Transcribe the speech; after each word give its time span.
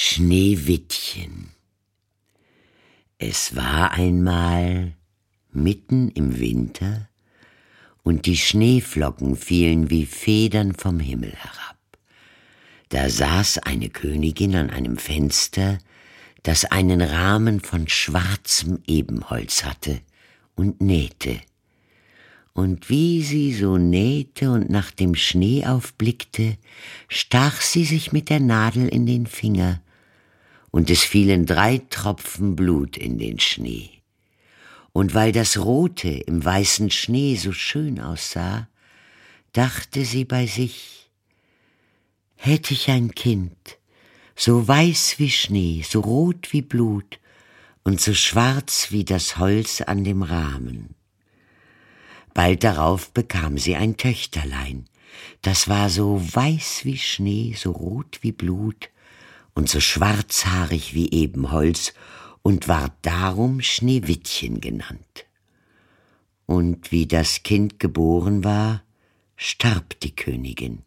Schneewittchen. 0.00 1.48
Es 3.18 3.56
war 3.56 3.90
einmal 3.90 4.92
mitten 5.50 6.08
im 6.10 6.38
Winter, 6.38 7.08
und 8.04 8.26
die 8.26 8.36
Schneeflocken 8.36 9.34
fielen 9.34 9.90
wie 9.90 10.06
Federn 10.06 10.76
vom 10.76 11.00
Himmel 11.00 11.32
herab. 11.32 11.76
Da 12.90 13.10
saß 13.10 13.58
eine 13.58 13.90
Königin 13.90 14.54
an 14.54 14.70
einem 14.70 14.98
Fenster, 14.98 15.78
das 16.44 16.64
einen 16.64 17.00
Rahmen 17.00 17.58
von 17.58 17.88
schwarzem 17.88 18.78
Ebenholz 18.86 19.64
hatte, 19.64 20.00
und 20.54 20.80
nähte. 20.80 21.40
Und 22.52 22.88
wie 22.88 23.24
sie 23.24 23.52
so 23.52 23.78
nähte 23.78 24.52
und 24.52 24.70
nach 24.70 24.92
dem 24.92 25.16
Schnee 25.16 25.66
aufblickte, 25.66 26.56
stach 27.08 27.60
sie 27.60 27.84
sich 27.84 28.12
mit 28.12 28.28
der 28.28 28.38
Nadel 28.38 28.86
in 28.86 29.04
den 29.04 29.26
Finger, 29.26 29.82
und 30.70 30.90
es 30.90 31.02
fielen 31.02 31.46
drei 31.46 31.78
Tropfen 31.90 32.56
Blut 32.56 32.96
in 32.96 33.18
den 33.18 33.38
Schnee. 33.40 33.90
Und 34.92 35.14
weil 35.14 35.32
das 35.32 35.58
Rote 35.58 36.08
im 36.08 36.44
weißen 36.44 36.90
Schnee 36.90 37.36
so 37.36 37.52
schön 37.52 38.00
aussah, 38.00 38.68
dachte 39.52 40.04
sie 40.04 40.24
bei 40.24 40.46
sich, 40.46 41.10
hätte 42.36 42.74
ich 42.74 42.90
ein 42.90 43.14
Kind, 43.14 43.78
so 44.36 44.66
weiß 44.66 45.18
wie 45.18 45.30
Schnee, 45.30 45.84
so 45.88 46.00
rot 46.00 46.52
wie 46.52 46.62
Blut 46.62 47.18
und 47.82 48.00
so 48.00 48.14
schwarz 48.14 48.88
wie 48.90 49.04
das 49.04 49.38
Holz 49.38 49.80
an 49.80 50.04
dem 50.04 50.22
Rahmen. 50.22 50.94
Bald 52.34 52.62
darauf 52.62 53.12
bekam 53.12 53.58
sie 53.58 53.74
ein 53.74 53.96
Töchterlein, 53.96 54.84
das 55.42 55.68
war 55.68 55.90
so 55.90 56.20
weiß 56.20 56.84
wie 56.84 56.98
Schnee, 56.98 57.54
so 57.56 57.72
rot 57.72 58.18
wie 58.22 58.32
Blut 58.32 58.90
und 59.58 59.68
so 59.68 59.80
schwarzhaarig 59.80 60.94
wie 60.94 61.10
Ebenholz 61.10 61.92
und 62.42 62.68
ward 62.68 62.92
darum 63.02 63.60
Schneewittchen 63.60 64.60
genannt. 64.60 65.26
Und 66.46 66.92
wie 66.92 67.08
das 67.08 67.42
Kind 67.42 67.80
geboren 67.80 68.44
war, 68.44 68.84
starb 69.34 69.98
die 69.98 70.14
Königin. 70.14 70.84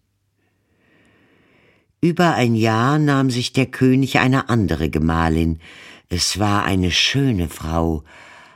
Über 2.00 2.36
ein 2.36 2.56
Jahr 2.56 2.98
nahm 2.98 3.30
sich 3.30 3.52
der 3.52 3.66
König 3.66 4.20
eine 4.20 4.48
andere 4.48 4.90
Gemahlin. 4.90 5.60
Es 6.08 6.40
war 6.40 6.64
eine 6.64 6.92
schöne 6.92 7.50
Frau, 7.50 8.06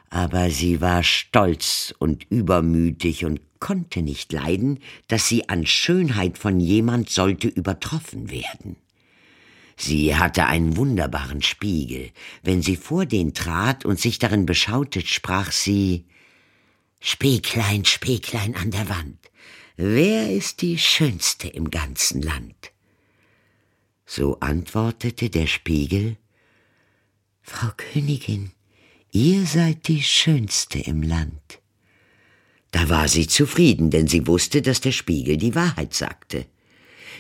aber 0.10 0.50
sie 0.50 0.80
war 0.80 1.04
stolz 1.04 1.94
und 2.00 2.24
übermütig 2.32 3.26
und 3.26 3.42
konnte 3.60 4.02
nicht 4.02 4.32
leiden, 4.32 4.80
dass 5.10 5.28
sie 5.28 5.50
an 5.50 5.66
Schönheit 5.66 6.38
von 6.38 6.62
jemand 6.62 7.10
sollte 7.10 7.50
übertroffen 7.50 8.32
werden. 8.32 8.78
Sie 9.78 10.16
hatte 10.16 10.46
einen 10.46 10.78
wunderbaren 10.78 11.42
Spiegel. 11.42 12.12
Wenn 12.44 12.62
sie 12.62 12.78
vor 12.78 13.06
den 13.06 13.34
trat 13.34 13.86
und 13.86 14.00
sich 14.00 14.20
darin 14.20 14.46
beschaute, 14.46 15.02
sprach 15.06 15.52
sie 15.52 16.06
Spieglein, 17.02 17.86
Spieglein 17.86 18.56
an 18.56 18.72
der 18.72 18.90
Wand, 18.90 19.20
wer 19.76 20.32
ist 20.32 20.62
die 20.62 20.78
Schönste 20.78 21.48
im 21.50 21.70
ganzen 21.70 22.22
Land? 22.22 22.72
So 24.06 24.40
antwortete 24.40 25.30
der 25.30 25.48
Spiegel 25.48 26.18
Frau 27.42 27.70
Königin, 27.76 28.52
ihr 29.12 29.46
seid 29.46 29.88
die 29.88 30.02
Schönste 30.02 30.80
im 30.80 31.04
Land. 31.04 31.60
Da 32.72 32.90
war 32.90 33.08
sie 33.08 33.28
zufrieden, 33.28 33.90
denn 33.90 34.08
sie 34.08 34.26
wusste, 34.28 34.62
dass 34.62 34.82
der 34.82 34.92
Spiegel 34.92 35.38
die 35.38 35.56
Wahrheit 35.56 35.94
sagte. 35.94 36.46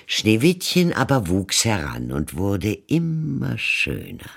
Schneewittchen 0.07 0.93
aber 0.93 1.27
wuchs 1.27 1.65
heran 1.65 2.11
und 2.11 2.35
wurde 2.35 2.73
immer 2.73 3.57
schöner. 3.57 4.29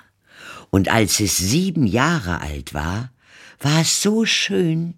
Und 0.71 0.89
als 0.89 1.21
es 1.21 1.37
sieben 1.37 1.87
Jahre 1.87 2.41
alt 2.41 2.75
war, 2.75 3.13
war 3.61 3.81
es 3.81 4.03
so 4.03 4.25
schön 4.25 4.95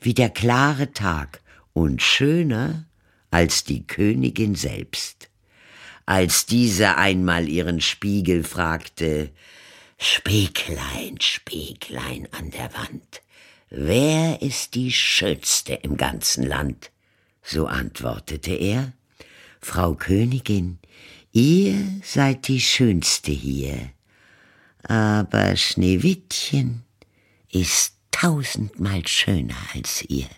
wie 0.00 0.14
der 0.14 0.30
klare 0.30 0.92
Tag 0.92 1.40
und 1.72 2.02
schöner 2.02 2.86
als 3.30 3.64
die 3.64 3.86
Königin 3.86 4.54
selbst. 4.54 5.28
Als 6.06 6.46
diese 6.46 6.96
einmal 6.96 7.48
ihren 7.48 7.80
Spiegel 7.80 8.44
fragte, 8.44 9.30
Spieglein, 9.98 11.20
Spieglein 11.20 12.28
an 12.32 12.50
der 12.50 12.74
Wand, 12.74 13.22
wer 13.70 14.42
ist 14.42 14.74
die 14.74 14.90
Schönste 14.90 15.74
im 15.74 15.96
ganzen 15.96 16.44
Land? 16.44 16.90
So 17.42 17.66
antwortete 17.66 18.52
er, 18.52 18.92
Frau 19.64 19.94
Königin, 19.94 20.80
ihr 21.30 21.74
seid 22.02 22.48
die 22.48 22.60
Schönste 22.60 23.30
hier, 23.30 23.90
aber 24.82 25.56
Schneewittchen 25.56 26.82
ist 27.48 27.94
tausendmal 28.10 29.06
schöner 29.06 29.56
als 29.72 30.02
ihr. 30.08 30.28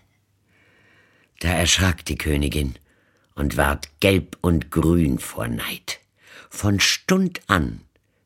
Da 1.41 1.49
erschrak 1.49 2.05
die 2.05 2.19
Königin 2.19 2.75
und 3.35 3.57
ward 3.57 3.89
gelb 4.01 4.37
und 4.43 4.71
grün 4.71 5.19
vor 5.19 5.49
Neid. 5.49 6.01
Von 6.51 6.79
Stund 6.79 7.41
an, 7.47 7.81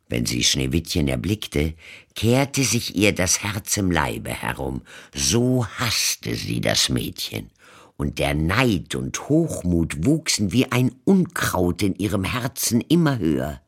wenn 0.08 0.26
sie 0.26 0.42
Schneewittchen 0.42 1.06
erblickte, 1.06 1.74
kehrte 2.16 2.64
sich 2.64 2.96
ihr 2.96 3.14
das 3.14 3.44
Herz 3.44 3.76
im 3.76 3.92
Leibe 3.92 4.30
herum, 4.30 4.82
so 5.14 5.64
hasste 5.64 6.34
sie 6.34 6.60
das 6.60 6.88
Mädchen 6.88 7.50
und 7.98 8.20
der 8.20 8.32
Neid 8.32 8.94
und 8.94 9.28
Hochmut 9.28 10.06
wuchsen 10.06 10.52
wie 10.52 10.70
ein 10.70 10.94
Unkraut 11.04 11.82
in 11.82 11.96
ihrem 11.96 12.24
Herzen 12.24 12.80
immer 12.80 13.18
höher, 13.18 13.60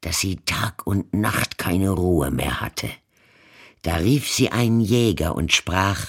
dass 0.00 0.18
sie 0.20 0.36
Tag 0.44 0.86
und 0.86 1.14
Nacht 1.14 1.58
keine 1.58 1.90
Ruhe 1.90 2.30
mehr 2.30 2.60
hatte. 2.60 2.90
Da 3.82 3.96
rief 3.96 4.28
sie 4.28 4.50
einen 4.50 4.80
Jäger 4.80 5.34
und 5.34 5.52
sprach 5.52 6.06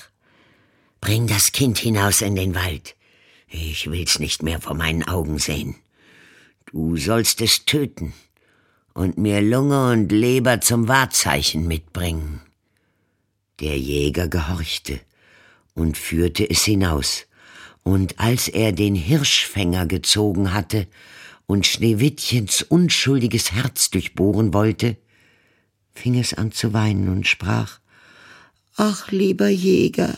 Bring 1.00 1.28
das 1.28 1.53
Kind 1.53 1.78
hinaus 1.78 2.22
in 2.22 2.35
den 2.35 2.56
Wald. 2.56 2.96
Ich 3.47 3.90
will's 3.90 4.19
nicht 4.19 4.44
mehr 4.44 4.59
vor 4.59 4.74
meinen 4.74 5.07
Augen 5.07 5.38
sehen. 5.38 5.75
Du 6.66 6.97
sollst 6.97 7.40
es 7.40 7.66
töten 7.66 8.13
und 8.94 9.18
mir 9.18 9.41
Lunge 9.41 9.91
und 9.91 10.12
Leber 10.12 10.59
zum 10.59 10.88
Wahrzeichen 10.88 11.68
mitbringen. 11.68 12.41
Der 13.59 13.78
Jäger 13.78 14.28
gehorchte 14.28 15.00
und 15.74 15.97
führte 15.97 16.50
es 16.50 16.63
hinaus 16.63 17.29
und 17.84 18.20
als 18.20 18.48
er 18.48 18.72
den 18.72 18.96
Hirschfänger 18.96 19.86
gezogen 19.86 20.54
hatte 20.54 20.88
und 21.46 21.66
Schneewittchens 21.66 22.62
unschuldiges 22.62 23.52
Herz 23.52 23.90
durchbohren 23.90 24.54
wollte, 24.54 24.98
fing 25.94 26.18
es 26.18 26.34
an 26.34 26.52
zu 26.52 26.74
weinen 26.74 27.10
und 27.10 27.28
sprach 27.28 27.80
Ach, 28.76 29.12
lieber 29.12 29.50
Jäger, 29.50 30.18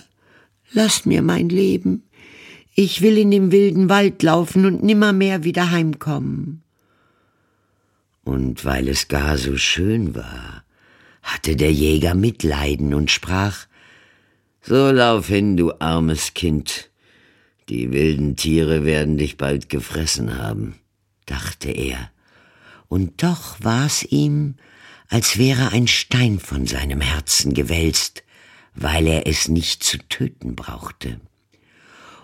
lass 0.72 1.06
mir 1.06 1.22
mein 1.22 1.50
Leben. 1.50 2.04
Ich 2.76 3.02
will 3.02 3.18
in 3.18 3.32
den 3.32 3.52
wilden 3.52 3.90
Wald 3.90 4.22
laufen 4.22 4.66
und 4.66 4.84
nimmermehr 4.84 5.44
wieder 5.44 5.72
heimkommen. 5.72 6.62
Und 8.24 8.64
weil 8.66 8.88
es 8.88 9.08
gar 9.08 9.38
so 9.38 9.58
schön 9.58 10.14
war, 10.14 10.64
hatte 11.24 11.56
der 11.56 11.74
Jäger 11.74 12.14
Mitleiden 12.14 12.94
und 12.94 13.10
sprach 13.10 13.66
So 14.62 14.92
lauf 14.92 15.28
hin, 15.28 15.58
du 15.58 15.74
armes 15.80 16.36
Kind, 16.36 16.91
die 17.72 17.94
wilden 17.94 18.36
Tiere 18.36 18.84
werden 18.84 19.18
dich 19.18 19.38
bald 19.38 19.70
gefressen 19.70 20.38
haben, 20.38 20.76
dachte 21.26 21.72
er, 21.72 22.12
und 22.90 23.24
doch 23.24 23.56
war's 23.62 24.04
ihm, 24.04 24.56
als 25.08 25.38
wäre 25.38 25.72
ein 25.72 25.88
Stein 25.88 26.40
von 26.40 26.68
seinem 26.68 27.00
Herzen 27.00 27.54
gewälzt, 27.54 28.24
weil 28.76 29.08
er 29.08 29.26
es 29.26 29.48
nicht 29.48 29.84
zu 29.84 29.98
töten 30.10 30.54
brauchte. 30.56 31.22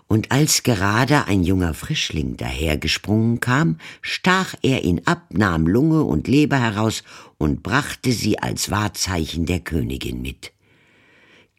Und 0.07 0.34
als 0.34 0.63
gerade 0.63 1.28
ein 1.28 1.44
junger 1.44 1.74
Frischling 1.74 2.36
dahergesprungen 2.36 3.40
kam, 3.40 3.78
stach 4.02 4.53
er 4.63 4.84
ihn 4.84 5.02
ab, 5.06 5.30
nahm 5.31 5.66
Lunge 5.66 6.03
und 6.03 6.28
Leber 6.28 6.59
heraus 6.59 7.03
und 7.38 7.63
brachte 7.63 8.12
sie 8.12 8.38
als 8.39 8.69
Wahrzeichen 8.69 9.45
der 9.45 9.62
Königin 9.62 10.21
mit. 10.21 10.51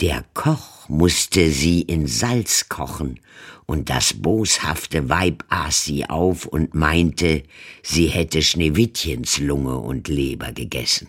Der 0.00 0.25
Koch 0.33 0.89
musste 0.89 1.50
sie 1.50 1.83
in 1.83 2.06
Salz 2.06 2.69
kochen, 2.69 3.19
und 3.67 3.91
das 3.91 4.15
boshafte 4.15 5.09
Weib 5.09 5.43
aß 5.49 5.85
sie 5.85 6.09
auf 6.09 6.47
und 6.47 6.73
meinte, 6.73 7.43
sie 7.83 8.06
hätte 8.06 8.43
Schneewittchens 8.43 9.41
Lunge 9.41 9.77
und 9.77 10.06
Leber 10.06 10.53
gegessen. 10.53 11.09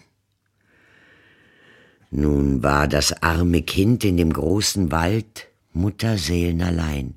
Nun 2.09 2.63
war 2.63 2.87
das 2.87 3.21
arme 3.21 3.61
Kind 3.61 4.03
in 4.03 4.17
dem 4.17 4.33
großen 4.33 4.91
Wald 4.91 5.47
mutterseelenallein 5.73 7.13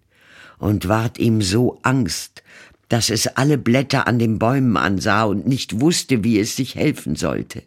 und 0.58 0.88
ward 0.88 1.19
ihm 1.19 1.40
so 1.40 1.78
Angst, 1.82 2.42
dass 2.90 3.08
es 3.08 3.26
alle 3.26 3.56
Blätter 3.56 4.06
an 4.06 4.19
den 4.19 4.38
Bäumen 4.38 4.76
ansah 4.76 5.24
und 5.24 5.46
nicht 5.46 5.80
wusste, 5.80 6.22
wie 6.22 6.38
es 6.38 6.54
sich 6.54 6.74
helfen 6.74 7.16
sollte. 7.16 7.62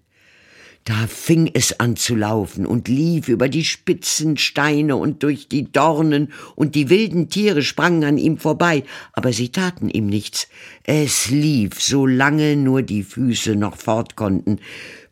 Da 0.86 1.08
fing 1.08 1.50
es 1.52 1.80
an 1.80 1.96
zu 1.96 2.14
laufen 2.14 2.68
und 2.68 2.88
lief 2.88 3.28
über 3.28 3.50
die 3.50 3.66
spitzen 3.66 4.38
Steine 4.38 4.96
und 4.98 5.24
durch 5.24 5.50
die 5.50 5.72
Dornen, 5.72 6.32
und 6.56 6.76
die 6.76 6.92
wilden 6.92 7.28
Tiere 7.28 7.64
sprangen 7.64 8.04
an 8.04 8.20
ihm 8.20 8.38
vorbei, 8.38 8.84
aber 9.12 9.34
sie 9.34 9.50
taten 9.50 9.90
ihm 9.90 10.06
nichts. 10.06 10.48
Es 10.84 11.32
lief, 11.32 11.82
solange 11.82 12.56
nur 12.56 12.84
die 12.84 13.02
Füße 13.02 13.56
noch 13.56 13.78
fort 13.78 14.16
konnten, 14.16 14.60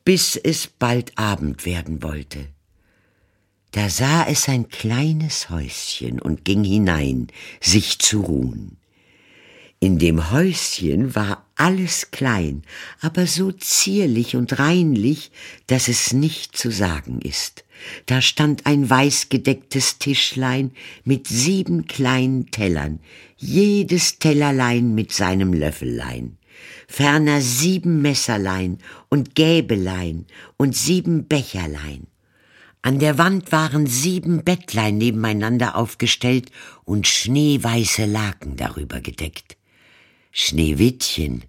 bis 0.06 0.36
es 0.36 0.68
bald 0.68 1.18
Abend 1.18 1.66
werden 1.66 2.04
wollte. 2.04 2.46
Da 3.72 3.90
sah 3.90 4.28
es 4.28 4.48
ein 4.48 4.69
kleines 4.69 5.50
Häuschen 5.50 6.22
und 6.22 6.46
ging 6.46 6.64
hinein, 6.64 7.30
sich 7.60 7.98
zu 7.98 8.22
ruhen. 8.22 8.78
In 9.80 9.98
dem 9.98 10.31
Häuschen 10.31 11.16
war 11.16 11.43
alles 11.56 12.12
klein, 12.12 12.64
aber 13.02 13.28
so 13.28 13.52
zierlich 13.52 14.36
und 14.36 14.60
reinlich, 14.60 15.32
dass 15.68 15.88
es 15.88 16.14
nicht 16.14 16.58
zu 16.58 16.72
sagen 16.72 17.22
ist. 17.22 17.64
Da 18.06 18.22
stand 18.22 18.66
ein 18.66 18.90
weißgedecktes 18.90 19.98
Tischlein 20.00 20.72
mit 21.04 21.28
sieben 21.28 21.86
kleinen 21.86 22.50
Tellern, 22.52 23.00
jedes 23.38 24.20
Tellerlein 24.20 24.96
mit 24.96 25.12
seinem 25.12 25.54
Löffellein, 25.54 26.38
ferner 26.88 27.42
sieben 27.42 28.02
Messerlein 28.02 28.80
und 29.10 29.36
Gäbelein 29.36 30.26
und 30.58 30.76
sieben 30.76 31.28
Becherlein. 31.28 32.08
An 32.82 33.00
der 33.00 33.18
Wand 33.18 33.52
waren 33.52 33.88
sieben 33.88 34.44
Bettlein 34.44 34.98
nebeneinander 34.98 35.78
aufgestellt 35.78 36.52
und 36.84 37.08
schneeweiße 37.08 38.06
Laken 38.06 38.58
darüber 38.58 39.00
gedeckt. 39.00 39.56
Schneewittchen, 40.35 41.44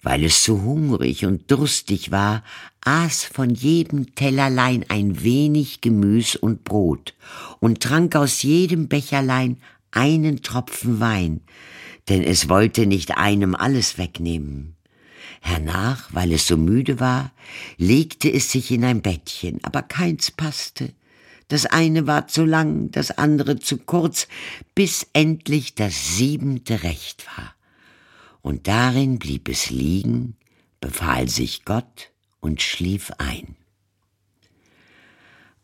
weil 0.00 0.24
es 0.24 0.42
so 0.42 0.62
hungrig 0.62 1.26
und 1.26 1.50
durstig 1.50 2.10
war, 2.10 2.42
aß 2.80 3.24
von 3.24 3.50
jedem 3.50 4.14
Tellerlein 4.14 4.86
ein 4.88 5.22
wenig 5.22 5.82
Gemüs 5.82 6.34
und 6.34 6.64
Brot 6.64 7.12
und 7.60 7.82
trank 7.82 8.16
aus 8.16 8.42
jedem 8.42 8.88
Becherlein 8.88 9.58
einen 9.90 10.40
Tropfen 10.40 10.98
Wein, 10.98 11.42
denn 12.08 12.22
es 12.22 12.48
wollte 12.48 12.86
nicht 12.86 13.18
einem 13.18 13.54
alles 13.54 13.98
wegnehmen. 13.98 14.76
Hernach, 15.42 16.08
weil 16.12 16.32
es 16.32 16.46
so 16.46 16.56
müde 16.56 17.00
war, 17.00 17.32
legte 17.76 18.32
es 18.32 18.50
sich 18.50 18.70
in 18.70 18.82
ein 18.86 19.02
Bettchen, 19.02 19.62
aber 19.62 19.82
keins 19.82 20.30
passte. 20.30 20.94
Das 21.48 21.66
eine 21.66 22.06
war 22.06 22.28
zu 22.28 22.46
lang, 22.46 22.90
das 22.92 23.10
andere 23.10 23.58
zu 23.58 23.76
kurz, 23.76 24.26
bis 24.74 25.06
endlich 25.12 25.74
das 25.74 26.16
siebente 26.16 26.82
recht 26.82 27.26
war 27.36 27.54
und 28.42 28.68
darin 28.68 29.18
blieb 29.18 29.48
es 29.48 29.70
liegen, 29.70 30.36
befahl 30.80 31.28
sich 31.28 31.64
Gott 31.64 32.10
und 32.40 32.60
schlief 32.60 33.12
ein. 33.18 33.56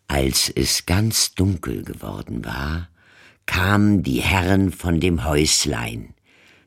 Als 0.06 0.48
es 0.48 0.86
ganz 0.86 1.34
dunkel 1.34 1.82
geworden 1.84 2.44
war, 2.44 2.88
kamen 3.44 4.02
die 4.02 4.20
Herren 4.20 4.72
von 4.72 5.00
dem 5.00 5.24
Häuslein, 5.24 6.14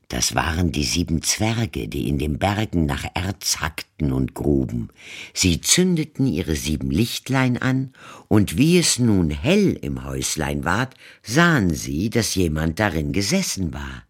das 0.09 0.35
waren 0.35 0.73
die 0.73 0.83
sieben 0.83 1.21
Zwerge, 1.21 1.87
die 1.87 2.09
in 2.09 2.17
den 2.17 2.37
Bergen 2.37 2.85
nach 2.85 3.05
Erz 3.13 3.61
hackten 3.61 4.11
und 4.11 4.33
gruben. 4.33 4.89
Sie 5.33 5.61
zündeten 5.61 6.27
ihre 6.27 6.57
sieben 6.57 6.91
Lichtlein 6.91 7.57
an, 7.57 7.93
und 8.27 8.57
wie 8.57 8.77
es 8.77 8.99
nun 8.99 9.29
hell 9.29 9.71
im 9.81 10.03
Häuslein 10.03 10.65
ward, 10.65 10.95
sahen 11.23 11.73
sie, 11.73 12.09
dass 12.09 12.35
jemand 12.35 12.77
darin 12.79 13.13
gesessen 13.13 13.73
war 13.73 14.03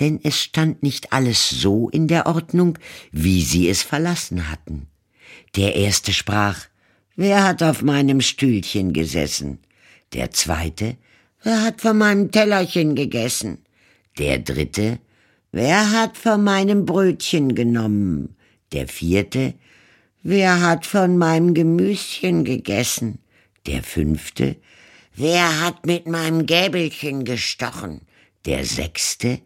denn 0.00 0.20
es 0.22 0.40
stand 0.40 0.82
nicht 0.82 1.12
alles 1.12 1.50
so 1.50 1.88
in 1.88 2.08
der 2.08 2.26
Ordnung, 2.26 2.78
wie 3.10 3.42
sie 3.42 3.68
es 3.68 3.82
verlassen 3.82 4.50
hatten. 4.50 4.88
Der 5.56 5.74
erste 5.74 6.12
sprach, 6.12 6.66
Wer 7.14 7.44
hat 7.44 7.62
auf 7.62 7.82
meinem 7.82 8.20
Stühlchen 8.20 8.92
gesessen? 8.92 9.58
Der 10.14 10.30
zweite, 10.30 10.96
Wer 11.42 11.62
hat 11.62 11.80
von 11.80 11.98
meinem 11.98 12.30
Tellerchen 12.30 12.94
gegessen? 12.94 13.58
Der 14.18 14.38
dritte, 14.38 14.98
Wer 15.50 15.90
hat 15.90 16.16
von 16.16 16.42
meinem 16.42 16.86
Brötchen 16.86 17.54
genommen? 17.54 18.36
Der 18.72 18.88
vierte, 18.88 19.54
Wer 20.22 20.60
hat 20.62 20.86
von 20.86 21.18
meinem 21.18 21.52
Gemüschen 21.52 22.44
gegessen? 22.44 23.18
Der 23.66 23.82
fünfte, 23.82 24.56
Wer 25.14 25.60
hat 25.60 25.84
mit 25.84 26.06
meinem 26.06 26.46
Gäbelchen 26.46 27.24
gestochen? 27.24 28.00
Der 28.46 28.64
sechste, 28.64 29.40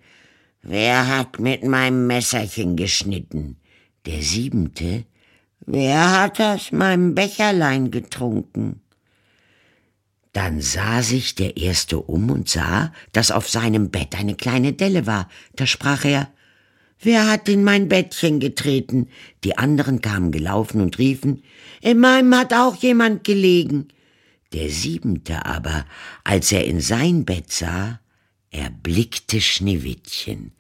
Wer 0.69 1.07
hat 1.07 1.39
mit 1.39 1.63
meinem 1.63 2.09
Messerchen 2.09 2.75
geschnitten? 2.75 3.57
Der 4.05 4.21
siebente. 4.21 5.05
Wer 5.65 6.21
hat 6.21 6.41
aus 6.41 6.73
meinem 6.73 7.15
Becherlein 7.15 7.93
getrunken? 7.93 8.81
Dann 10.33 10.61
sah 10.61 11.03
sich 11.03 11.37
der 11.37 11.57
erste 11.57 12.01
um 12.01 12.31
und 12.33 12.49
sah, 12.49 12.93
dass 13.13 13.31
auf 13.31 13.49
seinem 13.49 13.91
Bett 13.91 14.19
eine 14.19 14.35
kleine 14.35 14.73
Delle 14.73 15.07
war. 15.07 15.29
Da 15.55 15.67
sprach 15.67 16.05
er, 16.05 16.33
Wer 16.99 17.31
hat 17.31 17.49
in 17.49 17.63
mein 17.63 17.87
Bettchen 17.89 18.41
getreten? 18.41 19.09
Die 19.45 19.57
anderen 19.57 20.01
kamen 20.01 20.33
gelaufen 20.33 20.81
und 20.81 20.99
riefen, 20.99 21.45
In 21.81 22.01
meinem 22.01 22.35
hat 22.35 22.53
auch 22.53 22.75
jemand 22.75 23.23
gelegen. 23.23 23.87
Der 24.53 24.69
siebente 24.69 25.47
aber, 25.47 25.85
als 26.25 26.51
er 26.51 26.65
in 26.65 26.81
sein 26.81 27.25
Bett 27.25 27.53
sah, 27.53 28.01
erblickte 28.57 29.41
Schneewittchen, 29.41 30.53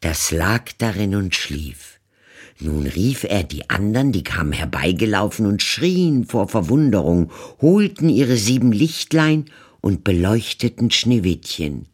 das 0.00 0.30
lag 0.30 0.72
darin 0.78 1.14
und 1.14 1.34
schlief. 1.34 1.98
Nun 2.58 2.86
rief 2.86 3.24
er 3.24 3.42
die 3.42 3.68
andern, 3.68 4.12
die 4.12 4.24
kamen 4.24 4.52
herbeigelaufen 4.52 5.46
und 5.46 5.62
schrien 5.62 6.24
vor 6.24 6.48
Verwunderung, 6.48 7.30
holten 7.60 8.08
ihre 8.08 8.36
sieben 8.36 8.72
Lichtlein 8.72 9.46
und 9.80 10.04
beleuchteten 10.04 10.90
Schneewittchen. 10.90 11.86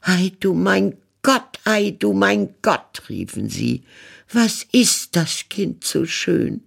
Ei, 0.00 0.32
du 0.40 0.54
mein 0.54 0.96
Gott, 1.22 1.58
ei, 1.64 1.94
du 1.98 2.12
mein 2.12 2.54
Gott, 2.62 3.02
riefen 3.08 3.48
sie, 3.48 3.82
was 4.32 4.66
ist 4.72 5.14
das 5.14 5.44
Kind 5.48 5.84
so 5.84 6.06
schön? 6.06 6.62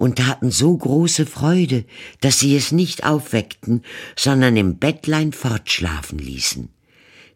und 0.00 0.16
taten 0.16 0.50
so 0.50 0.74
große 0.74 1.26
Freude, 1.26 1.84
dass 2.22 2.38
sie 2.38 2.56
es 2.56 2.72
nicht 2.72 3.04
aufweckten, 3.04 3.84
sondern 4.16 4.56
im 4.56 4.78
Bettlein 4.78 5.34
fortschlafen 5.34 6.18
ließen. 6.18 6.70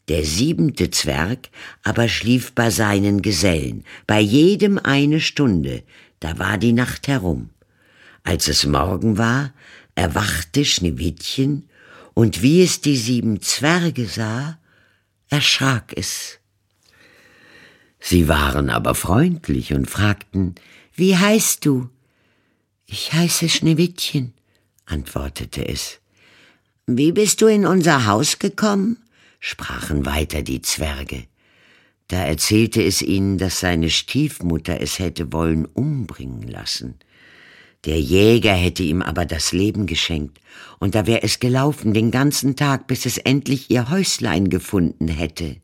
Der 0.08 0.24
siebente 0.24 0.90
Zwerg 0.90 1.48
aber 1.82 2.08
schlief 2.08 2.52
bei 2.52 2.70
seinen 2.70 3.22
Gesellen, 3.22 3.84
bei 4.06 4.20
jedem 4.20 4.78
eine 4.78 5.20
Stunde, 5.20 5.82
da 6.20 6.38
war 6.38 6.58
die 6.58 6.72
Nacht 6.72 7.08
herum. 7.08 7.50
Als 8.22 8.48
es 8.48 8.66
Morgen 8.66 9.18
war, 9.18 9.52
erwachte 9.94 10.64
Schneewittchen, 10.64 11.68
und 12.14 12.42
wie 12.42 12.62
es 12.62 12.80
die 12.80 12.96
sieben 12.96 13.42
Zwerge 13.42 14.06
sah, 14.06 14.58
erschrak 15.28 15.92
es. 15.96 16.38
Sie 17.98 18.28
waren 18.28 18.70
aber 18.70 18.94
freundlich 18.94 19.72
und 19.74 19.90
fragten, 19.90 20.54
Wie 20.94 21.16
heißt 21.16 21.64
du? 21.64 21.90
Ich 22.86 23.12
heiße 23.12 23.48
Schneewittchen, 23.48 24.32
antwortete 24.86 25.66
es. 25.66 26.00
Wie 26.86 27.12
bist 27.12 27.40
du 27.40 27.46
in 27.46 27.66
unser 27.66 28.06
Haus 28.06 28.38
gekommen? 28.38 29.03
Sprachen 29.46 30.06
weiter 30.06 30.40
die 30.42 30.62
Zwerge. 30.62 31.24
Da 32.08 32.24
erzählte 32.24 32.82
es 32.82 33.02
ihnen, 33.02 33.36
dass 33.36 33.60
seine 33.60 33.90
Stiefmutter 33.90 34.80
es 34.80 34.98
hätte 34.98 35.34
wollen 35.34 35.66
umbringen 35.66 36.48
lassen. 36.48 36.94
Der 37.84 38.00
Jäger 38.00 38.54
hätte 38.54 38.82
ihm 38.82 39.02
aber 39.02 39.26
das 39.26 39.52
Leben 39.52 39.84
geschenkt, 39.86 40.40
und 40.78 40.94
da 40.94 41.06
wär 41.06 41.24
es 41.24 41.40
gelaufen 41.40 41.92
den 41.92 42.10
ganzen 42.10 42.56
Tag, 42.56 42.86
bis 42.86 43.04
es 43.04 43.18
endlich 43.18 43.70
ihr 43.70 43.90
Häuslein 43.90 44.48
gefunden 44.48 45.08
hätte. 45.08 45.56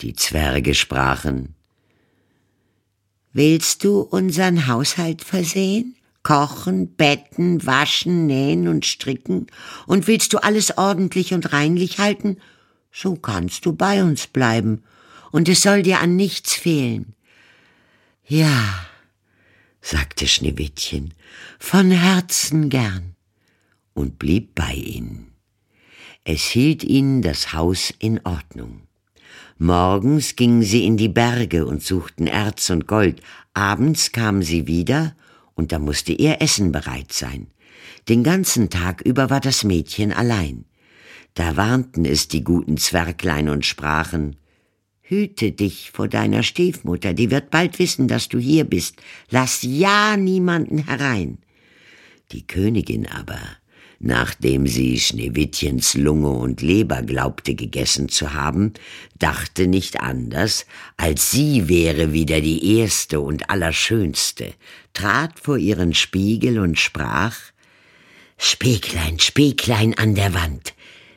Die 0.00 0.14
Zwerge 0.14 0.74
sprachen 0.74 1.54
Willst 3.32 3.84
du 3.84 4.00
unseren 4.00 4.66
Haushalt 4.66 5.22
versehen? 5.22 5.94
Kochen, 6.28 6.94
betten, 6.94 7.64
waschen, 7.64 8.26
nähen 8.26 8.68
und 8.68 8.84
stricken, 8.84 9.46
und 9.86 10.06
willst 10.06 10.34
du 10.34 10.38
alles 10.38 10.76
ordentlich 10.76 11.32
und 11.32 11.54
reinlich 11.54 12.00
halten, 12.00 12.36
so 12.92 13.16
kannst 13.16 13.64
du 13.64 13.72
bei 13.72 14.02
uns 14.02 14.26
bleiben, 14.26 14.82
und 15.32 15.48
es 15.48 15.62
soll 15.62 15.82
dir 15.82 16.00
an 16.00 16.16
nichts 16.16 16.52
fehlen. 16.52 17.14
Ja, 18.26 18.86
sagte 19.80 20.26
Schneewittchen, 20.26 21.14
von 21.58 21.90
Herzen 21.90 22.68
gern, 22.68 23.14
und 23.94 24.18
blieb 24.18 24.54
bei 24.54 24.74
ihnen. 24.74 25.32
Es 26.24 26.42
hielt 26.42 26.84
ihnen 26.84 27.22
das 27.22 27.54
Haus 27.54 27.90
in 28.00 28.20
Ordnung. 28.24 28.82
Morgens 29.56 30.36
gingen 30.36 30.62
sie 30.62 30.84
in 30.84 30.98
die 30.98 31.08
Berge 31.08 31.64
und 31.64 31.82
suchten 31.82 32.26
Erz 32.26 32.68
und 32.68 32.86
Gold, 32.86 33.22
abends 33.54 34.12
kamen 34.12 34.42
sie 34.42 34.66
wieder 34.66 35.14
und 35.58 35.72
da 35.72 35.78
musste 35.80 36.12
ihr 36.12 36.40
Essen 36.40 36.70
bereit 36.70 37.12
sein. 37.12 37.48
Den 38.08 38.22
ganzen 38.22 38.70
Tag 38.70 39.02
über 39.02 39.28
war 39.28 39.40
das 39.40 39.64
Mädchen 39.64 40.12
allein. 40.12 40.64
Da 41.34 41.56
warnten 41.56 42.04
es 42.04 42.28
die 42.28 42.44
guten 42.44 42.76
Zwerglein 42.76 43.48
und 43.48 43.66
sprachen 43.66 44.36
Hüte 45.02 45.52
dich 45.52 45.90
vor 45.90 46.06
deiner 46.06 46.42
Stiefmutter, 46.42 47.14
die 47.14 47.30
wird 47.30 47.50
bald 47.50 47.78
wissen, 47.78 48.08
dass 48.08 48.28
du 48.28 48.38
hier 48.38 48.64
bist. 48.64 48.96
Lass 49.30 49.62
ja 49.62 50.18
niemanden 50.18 50.84
herein. 50.84 51.38
Die 52.30 52.46
Königin 52.46 53.06
aber, 53.06 53.40
nachdem 54.00 54.66
sie 54.66 54.98
Schneewittchens 54.98 55.94
Lunge 55.94 56.30
und 56.30 56.62
Leber 56.62 57.02
glaubte 57.02 57.54
gegessen 57.54 58.08
zu 58.08 58.32
haben, 58.32 58.74
dachte 59.18 59.66
nicht 59.66 60.00
anders, 60.00 60.66
als 60.96 61.30
sie 61.30 61.68
wäre 61.68 62.12
wieder 62.12 62.40
die 62.40 62.78
erste 62.78 63.20
und 63.20 63.50
allerschönste, 63.50 64.54
trat 64.94 65.40
vor 65.40 65.58
ihren 65.58 65.94
Spiegel 65.94 66.60
und 66.60 66.78
sprach 66.78 67.36
Spieglein, 68.36 69.18
Spieglein 69.18 69.94
an 69.94 70.14
der 70.14 70.32
Wand, 70.32 70.74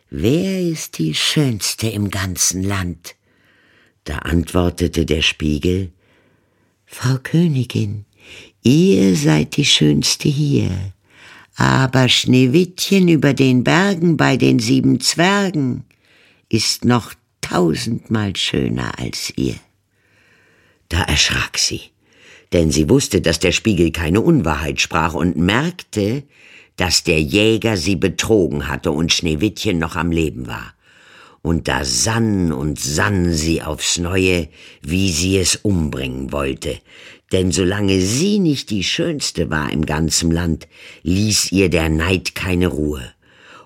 wer 0.09 0.59
ist 0.61 0.97
die 0.97 1.13
schönste 1.13 1.87
im 1.87 2.09
ganzen 2.09 2.63
Land? 2.63 3.15
Da 4.05 4.17
antwortete 4.19 5.05
der 5.05 5.21
Spiegel 5.21 5.91
Frau 6.87 7.17
Königin, 7.21 8.05
ihr 8.63 9.15
seid 9.15 9.55
die 9.55 9.65
schönste 9.65 10.27
hier 10.27 10.71
aber 11.55 12.09
Schneewittchen 12.09 13.07
über 13.07 13.33
den 13.33 13.63
Bergen 13.63 14.17
bei 14.17 14.37
den 14.37 14.59
sieben 14.59 14.99
Zwergen 14.99 15.83
ist 16.49 16.85
noch 16.85 17.13
tausendmal 17.41 18.35
schöner 18.35 18.97
als 18.99 19.33
ihr. 19.35 19.55
Da 20.89 21.01
erschrak 21.03 21.57
sie, 21.57 21.81
denn 22.53 22.71
sie 22.71 22.89
wusste, 22.89 23.21
dass 23.21 23.39
der 23.39 23.51
Spiegel 23.51 23.91
keine 23.91 24.21
Unwahrheit 24.21 24.81
sprach 24.81 25.13
und 25.13 25.37
merkte, 25.37 26.23
dass 26.75 27.03
der 27.03 27.21
Jäger 27.21 27.77
sie 27.77 27.95
betrogen 27.95 28.67
hatte 28.67 28.91
und 28.91 29.13
Schneewittchen 29.13 29.79
noch 29.79 29.95
am 29.95 30.11
Leben 30.11 30.47
war. 30.47 30.73
Und 31.43 31.67
da 31.67 31.85
sann 31.85 32.51
und 32.51 32.79
sann 32.79 33.33
sie 33.33 33.61
aufs 33.61 33.97
Neue, 33.97 34.47
wie 34.81 35.11
sie 35.11 35.37
es 35.37 35.55
umbringen 35.55 36.31
wollte, 36.31 36.79
denn 37.31 37.51
solange 37.51 38.01
sie 38.01 38.39
nicht 38.39 38.69
die 38.69 38.83
Schönste 38.83 39.49
war 39.49 39.71
im 39.71 39.85
ganzen 39.85 40.31
Land, 40.31 40.67
ließ 41.03 41.51
ihr 41.51 41.69
der 41.69 41.89
Neid 41.89 42.35
keine 42.35 42.67
Ruhe. 42.67 43.11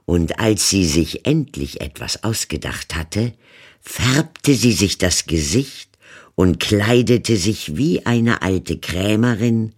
Und 0.06 0.40
als 0.40 0.70
sie 0.70 0.86
sich 0.86 1.26
endlich 1.26 1.82
etwas 1.82 2.24
ausgedacht 2.24 2.96
hatte, 2.96 3.34
färbte 3.82 4.54
sie 4.54 4.72
sich 4.72 4.98
das 4.98 5.26
Gesicht 5.26 5.90
und 6.36 6.60
kleidete 6.60 7.38
sich 7.38 7.76
wie 7.78 8.06
eine 8.06 8.42
alte 8.42 8.78
Krämerin 8.78 9.74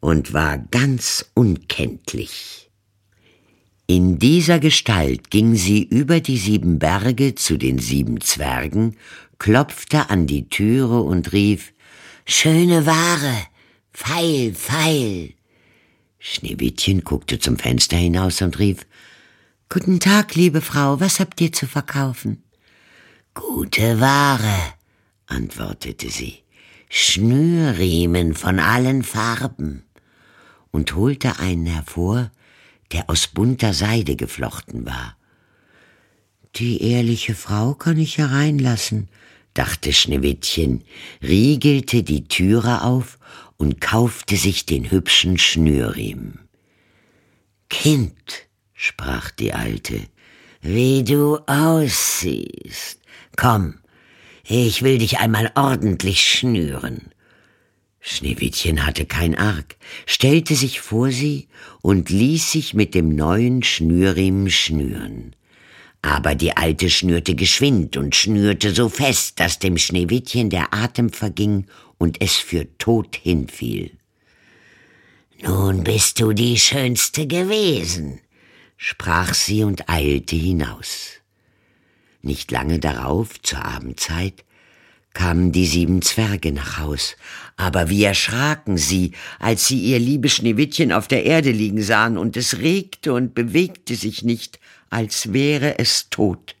und 0.00 0.32
war 0.32 0.58
ganz 0.70 1.30
unkenntlich. 1.34 2.70
In 3.86 4.18
dieser 4.18 4.60
Gestalt 4.60 5.30
ging 5.30 5.54
sie 5.56 5.82
über 5.82 6.20
die 6.20 6.36
sieben 6.36 6.78
Berge 6.78 7.34
zu 7.34 7.56
den 7.56 7.78
sieben 7.78 8.20
Zwergen, 8.20 8.96
klopfte 9.38 10.10
an 10.10 10.26
die 10.26 10.48
Türe 10.48 11.00
und 11.00 11.32
rief 11.32 11.72
Schöne 12.32 12.86
Ware, 12.86 13.48
feil, 13.92 14.54
feil. 14.54 15.34
Schneewittchen 16.20 17.02
guckte 17.02 17.40
zum 17.40 17.58
Fenster 17.58 17.96
hinaus 17.96 18.40
und 18.40 18.60
rief 18.60 18.86
Guten 19.68 19.98
Tag, 19.98 20.36
liebe 20.36 20.60
Frau, 20.60 21.00
was 21.00 21.18
habt 21.18 21.40
ihr 21.40 21.52
zu 21.52 21.66
verkaufen? 21.66 22.44
Gute 23.34 23.98
Ware, 23.98 24.74
antwortete 25.26 26.08
sie, 26.08 26.44
Schnürriemen 26.88 28.34
von 28.34 28.60
allen 28.60 29.02
Farben, 29.02 29.82
und 30.70 30.94
holte 30.94 31.40
einen 31.40 31.66
hervor, 31.66 32.30
der 32.92 33.10
aus 33.10 33.26
bunter 33.26 33.74
Seide 33.74 34.14
geflochten 34.14 34.86
war. 34.86 35.16
Die 36.54 36.80
ehrliche 36.80 37.34
Frau 37.34 37.74
kann 37.74 37.98
ich 37.98 38.18
hereinlassen, 38.18 39.08
dachte 39.60 39.92
Schneewittchen, 39.92 40.84
riegelte 41.22 42.02
die 42.02 42.24
Türe 42.24 42.80
auf 42.82 43.18
und 43.58 43.78
kaufte 43.78 44.36
sich 44.36 44.64
den 44.64 44.90
hübschen 44.90 45.36
Schnürriemen. 45.36 46.48
Kind, 47.68 48.48
sprach 48.72 49.30
die 49.30 49.52
Alte, 49.52 50.00
wie 50.62 51.04
du 51.04 51.36
aussiehst. 51.46 53.00
Komm, 53.36 53.74
ich 54.44 54.82
will 54.82 54.96
dich 54.96 55.18
einmal 55.18 55.52
ordentlich 55.54 56.22
schnüren. 56.26 57.10
Schneewittchen 58.00 58.86
hatte 58.86 59.04
kein 59.04 59.34
Arg, 59.34 59.76
stellte 60.06 60.54
sich 60.54 60.80
vor 60.80 61.10
sie 61.10 61.48
und 61.82 62.08
ließ 62.08 62.50
sich 62.50 62.72
mit 62.72 62.94
dem 62.94 63.14
neuen 63.14 63.62
Schnürriemen 63.62 64.48
schnüren. 64.48 65.36
Aber 66.02 66.34
die 66.34 66.56
Alte 66.56 66.88
schnürte 66.88 67.34
geschwind 67.34 67.96
und 67.96 68.16
schnürte 68.16 68.74
so 68.74 68.88
fest, 68.88 69.38
dass 69.38 69.58
dem 69.58 69.76
Schneewittchen 69.76 70.50
der 70.50 70.72
Atem 70.72 71.10
verging 71.10 71.66
und 71.98 72.20
es 72.22 72.36
für 72.36 72.66
tot 72.78 73.16
hinfiel. 73.16 73.90
Nun 75.42 75.84
bist 75.84 76.20
du 76.20 76.32
die 76.32 76.58
Schönste 76.58 77.26
gewesen, 77.26 78.20
sprach 78.76 79.34
sie 79.34 79.64
und 79.64 79.88
eilte 79.88 80.36
hinaus. 80.36 81.20
Nicht 82.22 82.50
lange 82.50 82.78
darauf, 82.78 83.40
zur 83.42 83.64
Abendzeit, 83.64 84.44
kamen 85.12 85.52
die 85.52 85.66
sieben 85.66 86.02
Zwerge 86.02 86.52
nach 86.52 86.78
Haus, 86.78 87.16
aber 87.56 87.90
wie 87.90 88.04
erschraken 88.04 88.76
sie, 88.76 89.12
als 89.38 89.66
sie 89.66 89.80
ihr 89.80 89.98
liebes 89.98 90.36
Schneewittchen 90.36 90.92
auf 90.92 91.08
der 91.08 91.24
Erde 91.24 91.50
liegen 91.50 91.82
sahen, 91.82 92.16
und 92.16 92.36
es 92.36 92.58
regte 92.58 93.12
und 93.12 93.34
bewegte 93.34 93.96
sich 93.96 94.22
nicht, 94.22 94.60
als 94.88 95.32
wäre 95.32 95.78
es 95.78 96.08
tot. 96.10 96.56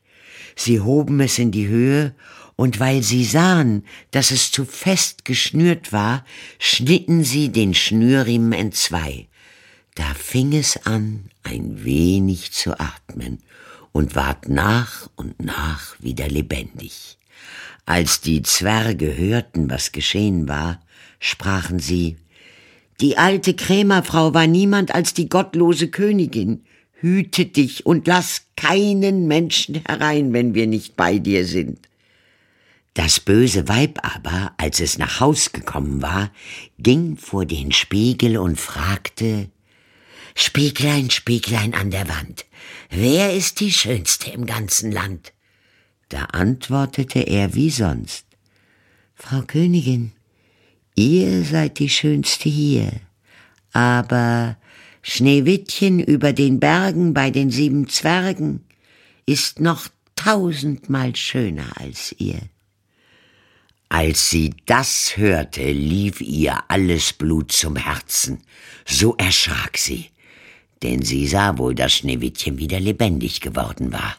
Sie 0.56 0.80
hoben 0.80 1.20
es 1.20 1.38
in 1.38 1.52
die 1.52 1.68
Höhe, 1.68 2.14
und 2.56 2.78
weil 2.78 3.02
sie 3.02 3.24
sahen, 3.24 3.84
dass 4.10 4.30
es 4.30 4.50
zu 4.50 4.66
fest 4.66 5.24
geschnürt 5.24 5.92
war, 5.92 6.26
schnitten 6.58 7.24
sie 7.24 7.48
den 7.48 7.72
Schnürriemen 7.72 8.52
entzwei. 8.52 9.28
Da 9.94 10.12
fing 10.14 10.52
es 10.52 10.84
an, 10.84 11.30
ein 11.42 11.84
wenig 11.84 12.52
zu 12.52 12.78
atmen 12.78 13.38
und 13.92 14.14
ward 14.14 14.50
nach 14.50 15.08
und 15.16 15.42
nach 15.42 15.96
wieder 16.00 16.28
lebendig. 16.28 17.16
Als 17.90 18.20
die 18.20 18.42
Zwerge 18.42 19.16
hörten, 19.16 19.68
was 19.68 19.90
geschehen 19.90 20.46
war, 20.46 20.80
sprachen 21.18 21.80
sie 21.80 22.18
Die 23.00 23.18
alte 23.18 23.54
Krämerfrau 23.54 24.32
war 24.32 24.46
niemand 24.46 24.94
als 24.94 25.12
die 25.12 25.28
gottlose 25.28 25.88
Königin 25.88 26.62
hüte 26.92 27.46
dich 27.46 27.86
und 27.86 28.06
lass 28.06 28.42
keinen 28.54 29.26
Menschen 29.26 29.82
herein, 29.84 30.32
wenn 30.32 30.54
wir 30.54 30.68
nicht 30.68 30.94
bei 30.94 31.18
dir 31.18 31.44
sind. 31.44 31.80
Das 32.94 33.18
böse 33.18 33.66
Weib 33.66 33.98
aber, 34.02 34.52
als 34.56 34.78
es 34.78 34.96
nach 34.96 35.18
Haus 35.18 35.50
gekommen 35.50 36.00
war, 36.00 36.30
ging 36.78 37.16
vor 37.16 37.44
den 37.44 37.72
Spiegel 37.72 38.38
und 38.38 38.60
fragte 38.60 39.50
Spieglein, 40.36 41.10
Spieglein 41.10 41.74
an 41.74 41.90
der 41.90 42.08
Wand, 42.08 42.46
wer 42.88 43.34
ist 43.34 43.58
die 43.58 43.72
Schönste 43.72 44.30
im 44.30 44.46
ganzen 44.46 44.92
Land? 44.92 45.32
Da 46.10 46.24
antwortete 46.24 47.20
er 47.20 47.54
wie 47.54 47.70
sonst 47.70 48.26
Frau 49.14 49.42
Königin, 49.42 50.12
ihr 50.96 51.44
seid 51.44 51.78
die 51.78 51.88
Schönste 51.88 52.48
hier, 52.48 52.90
aber 53.72 54.56
Schneewittchen 55.02 56.00
über 56.00 56.32
den 56.32 56.58
Bergen 56.58 57.14
bei 57.14 57.30
den 57.30 57.50
sieben 57.50 57.88
Zwergen 57.88 58.64
ist 59.24 59.60
noch 59.60 59.86
tausendmal 60.16 61.14
schöner 61.14 61.70
als 61.76 62.14
ihr. 62.18 62.40
Als 63.88 64.30
sie 64.30 64.54
das 64.66 65.16
hörte, 65.16 65.70
lief 65.70 66.20
ihr 66.20 66.58
alles 66.68 67.12
Blut 67.12 67.52
zum 67.52 67.76
Herzen, 67.76 68.42
so 68.84 69.14
erschrak 69.16 69.78
sie, 69.78 70.10
denn 70.82 71.02
sie 71.02 71.28
sah 71.28 71.56
wohl, 71.56 71.74
dass 71.74 71.92
Schneewittchen 71.92 72.58
wieder 72.58 72.80
lebendig 72.80 73.40
geworden 73.40 73.92
war. 73.92 74.16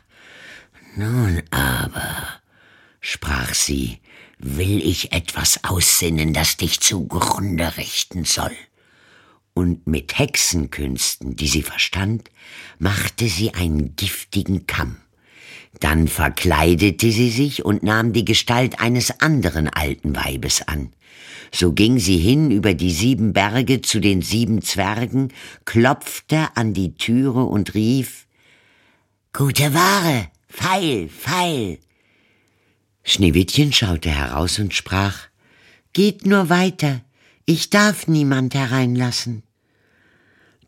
Nun 0.96 1.42
aber, 1.52 2.42
sprach 3.00 3.54
sie, 3.54 4.00
will 4.38 4.82
ich 4.86 5.14
etwas 5.14 5.64
aussinnen, 5.64 6.34
das 6.34 6.58
dich 6.58 6.80
zugrunde 6.80 7.78
richten 7.78 8.26
soll 8.26 8.56
und 9.54 9.88
mit 9.88 10.18
Hexenkünsten, 10.18 11.36
die 11.36 11.48
sie 11.48 11.64
verstand, 11.64 12.30
machte 12.80 13.28
sie 13.28 13.54
einen 13.54 13.96
giftigen 13.96 14.68
Kamm. 14.68 14.98
Dann 15.80 16.08
verkleidete 16.08 17.12
sie 17.12 17.30
sich 17.30 17.64
und 17.64 17.84
nahm 17.84 18.14
die 18.14 18.26
Gestalt 18.26 18.80
eines 18.80 19.22
anderen 19.22 19.70
alten 19.70 20.16
Weibes 20.16 20.68
an. 20.68 20.92
So 21.54 21.74
ging 21.74 22.00
sie 22.00 22.18
hin 22.18 22.52
über 22.52 22.74
die 22.74 22.92
sieben 22.92 23.34
Berge 23.34 23.82
zu 23.82 24.00
den 24.00 24.22
sieben 24.22 24.62
Zwergen, 24.62 25.34
klopfte 25.66 26.50
an 26.56 26.74
die 26.74 26.96
Türe 26.96 27.44
und 27.44 27.74
rief 27.74 28.28
Gute 29.34 29.74
Ware, 29.74 30.28
feil, 30.52 31.10
feil. 31.10 31.80
Schneewittchen 33.04 33.74
schaute 33.74 34.10
heraus 34.10 34.60
und 34.60 34.74
sprach 34.74 35.28
Geht 35.94 36.26
nur 36.26 36.50
weiter, 36.50 37.02
ich 37.46 37.70
darf 37.70 38.08
niemand 38.08 38.54
hereinlassen. 38.54 39.44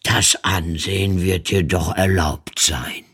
Das 0.02 0.44
Ansehen 0.44 1.22
wird 1.22 1.50
dir 1.50 1.64
doch 1.64 1.96
erlaubt 1.96 2.60
sein, 2.60 3.06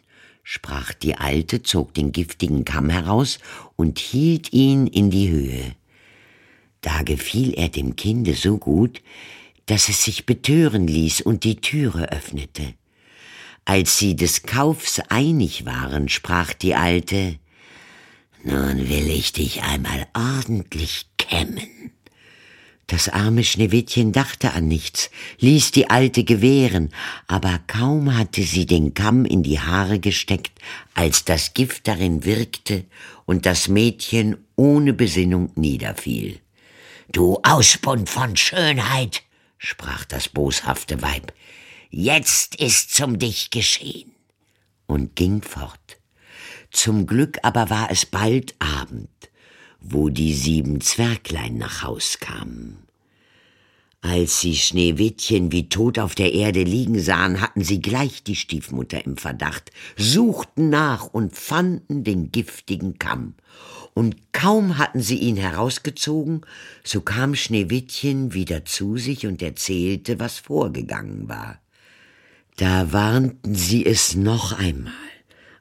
sprach 0.44 0.94
die 0.94 1.16
Alte, 1.16 1.62
zog 1.62 1.94
den 1.94 2.12
giftigen 2.12 2.66
Kamm 2.66 2.90
heraus 2.90 3.38
und 3.76 4.00
hielt 4.00 4.54
ihn 4.54 4.88
in 4.88 5.12
die 5.12 5.30
Höhe. 5.30 5.76
Da 6.82 7.04
gefiel 7.04 7.54
er 7.54 7.70
dem 7.70 7.96
Kinde 7.96 8.34
so 8.34 8.58
gut, 8.58 9.02
dass 9.68 9.90
es 9.90 10.04
sich 10.04 10.26
betören 10.26 10.88
ließ 10.88 11.22
und 11.22 11.44
die 11.44 11.58
Türe 11.58 12.12
öffnete. 12.12 12.74
Als 13.70 14.00
sie 14.00 14.16
des 14.16 14.42
Kaufs 14.42 15.00
einig 15.10 15.64
waren, 15.64 16.10
sprach 16.10 16.54
die 16.54 16.74
Alte, 16.74 17.38
Nun 18.44 18.90
will 18.90 19.12
ich 19.12 19.32
dich 19.32 19.62
einmal 19.62 20.08
ordentlich 20.16 21.06
kämmen. 21.20 21.92
Das 22.88 23.10
arme 23.10 23.44
Schneewittchen 23.44 24.12
dachte 24.12 24.54
an 24.54 24.68
nichts, 24.68 25.12
ließ 25.38 25.70
die 25.70 25.88
Alte 25.88 26.24
gewähren, 26.24 26.90
aber 27.28 27.60
kaum 27.68 28.18
hatte 28.18 28.42
sie 28.42 28.66
den 28.66 28.96
Kamm 28.96 29.24
in 29.24 29.44
die 29.44 29.60
Haare 29.60 30.00
gesteckt, 30.00 30.60
als 30.96 31.24
das 31.24 31.54
Gift 31.54 31.88
darin 31.88 32.26
wirkte 32.26 32.86
und 33.28 33.46
das 33.46 33.68
Mädchen 33.68 34.38
ohne 34.56 34.94
Besinnung 34.94 35.52
niederfiel. 35.54 36.40
Du 37.12 37.38
Ausbund 37.44 38.10
von 38.10 38.36
Schönheit, 38.36 39.22
sprach 39.60 40.06
das 40.06 40.28
boshafte 40.28 41.04
Weib, 41.04 41.34
jetzt 41.90 42.56
ist's 42.56 43.00
um 43.02 43.20
dich 43.20 43.50
geschehen, 43.50 44.12
und 44.88 45.16
ging 45.16 45.42
fort. 45.42 46.00
Zum 46.72 47.08
Glück 47.08 47.40
aber 47.44 47.70
war 47.70 47.92
es 47.92 48.06
bald 48.06 48.56
Abend, 48.60 49.10
wo 49.80 50.10
die 50.10 50.34
sieben 50.34 50.82
Zwerglein 50.82 51.58
nach 51.58 51.84
Haus 51.84 52.20
kamen. 52.20 52.84
Als 54.02 54.40
sie 54.40 54.56
Schneewittchen 54.56 55.52
wie 55.52 55.68
tot 55.68 56.00
auf 56.00 56.16
der 56.16 56.34
Erde 56.34 56.64
liegen 56.64 57.00
sahen, 57.00 57.42
hatten 57.42 57.64
sie 57.64 57.82
gleich 57.82 58.24
die 58.24 58.38
Stiefmutter 58.38 59.04
im 59.06 59.18
Verdacht, 59.18 59.72
suchten 59.98 60.70
nach 60.70 61.08
und 61.08 61.36
fanden 61.36 62.06
den 62.06 62.32
giftigen 62.32 62.98
Kamm. 62.98 63.34
Und 63.94 64.32
kaum 64.32 64.78
hatten 64.78 65.02
sie 65.02 65.18
ihn 65.18 65.36
herausgezogen, 65.36 66.46
so 66.84 67.02
kam 67.02 67.36
Schneewittchen 67.36 68.34
wieder 68.34 68.64
zu 68.64 68.96
sich 68.96 69.28
und 69.28 69.42
erzählte, 69.42 70.18
was 70.20 70.40
vorgegangen 70.40 71.28
war. 71.28 71.60
Da 72.60 72.92
warnten 72.92 73.56
sie 73.56 73.86
es 73.86 74.16
noch 74.16 74.52
einmal, 74.52 74.92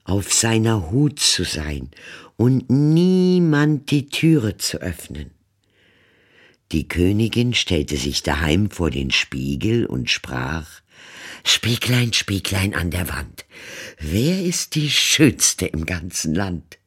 auf 0.03 0.33
seiner 0.33 0.91
Hut 0.91 1.21
zu 1.21 1.45
sein 1.45 1.93
und 2.37 2.69
niemand 2.71 3.93
die 3.93 4.09
Türe 4.09 4.57
zu 4.57 4.79
öffnen. 4.79 5.31
Die 6.73 6.89
Königin 6.89 7.55
stellte 7.55 7.97
sich 7.97 8.25
daheim 8.25 8.73
vor 8.73 8.91
den 8.91 9.13
Spiegel 9.13 9.87
und 9.87 10.11
sprach 10.11 10.69
Spieglein, 11.45 12.13
Spieglein 12.13 12.75
an 12.75 12.91
der 12.91 13.09
Wand, 13.09 13.45
wer 14.01 14.43
ist 14.43 14.75
die 14.75 14.91
Schönste 14.91 15.67
im 15.67 15.87
ganzen 15.87 16.35
Land? 16.35 16.79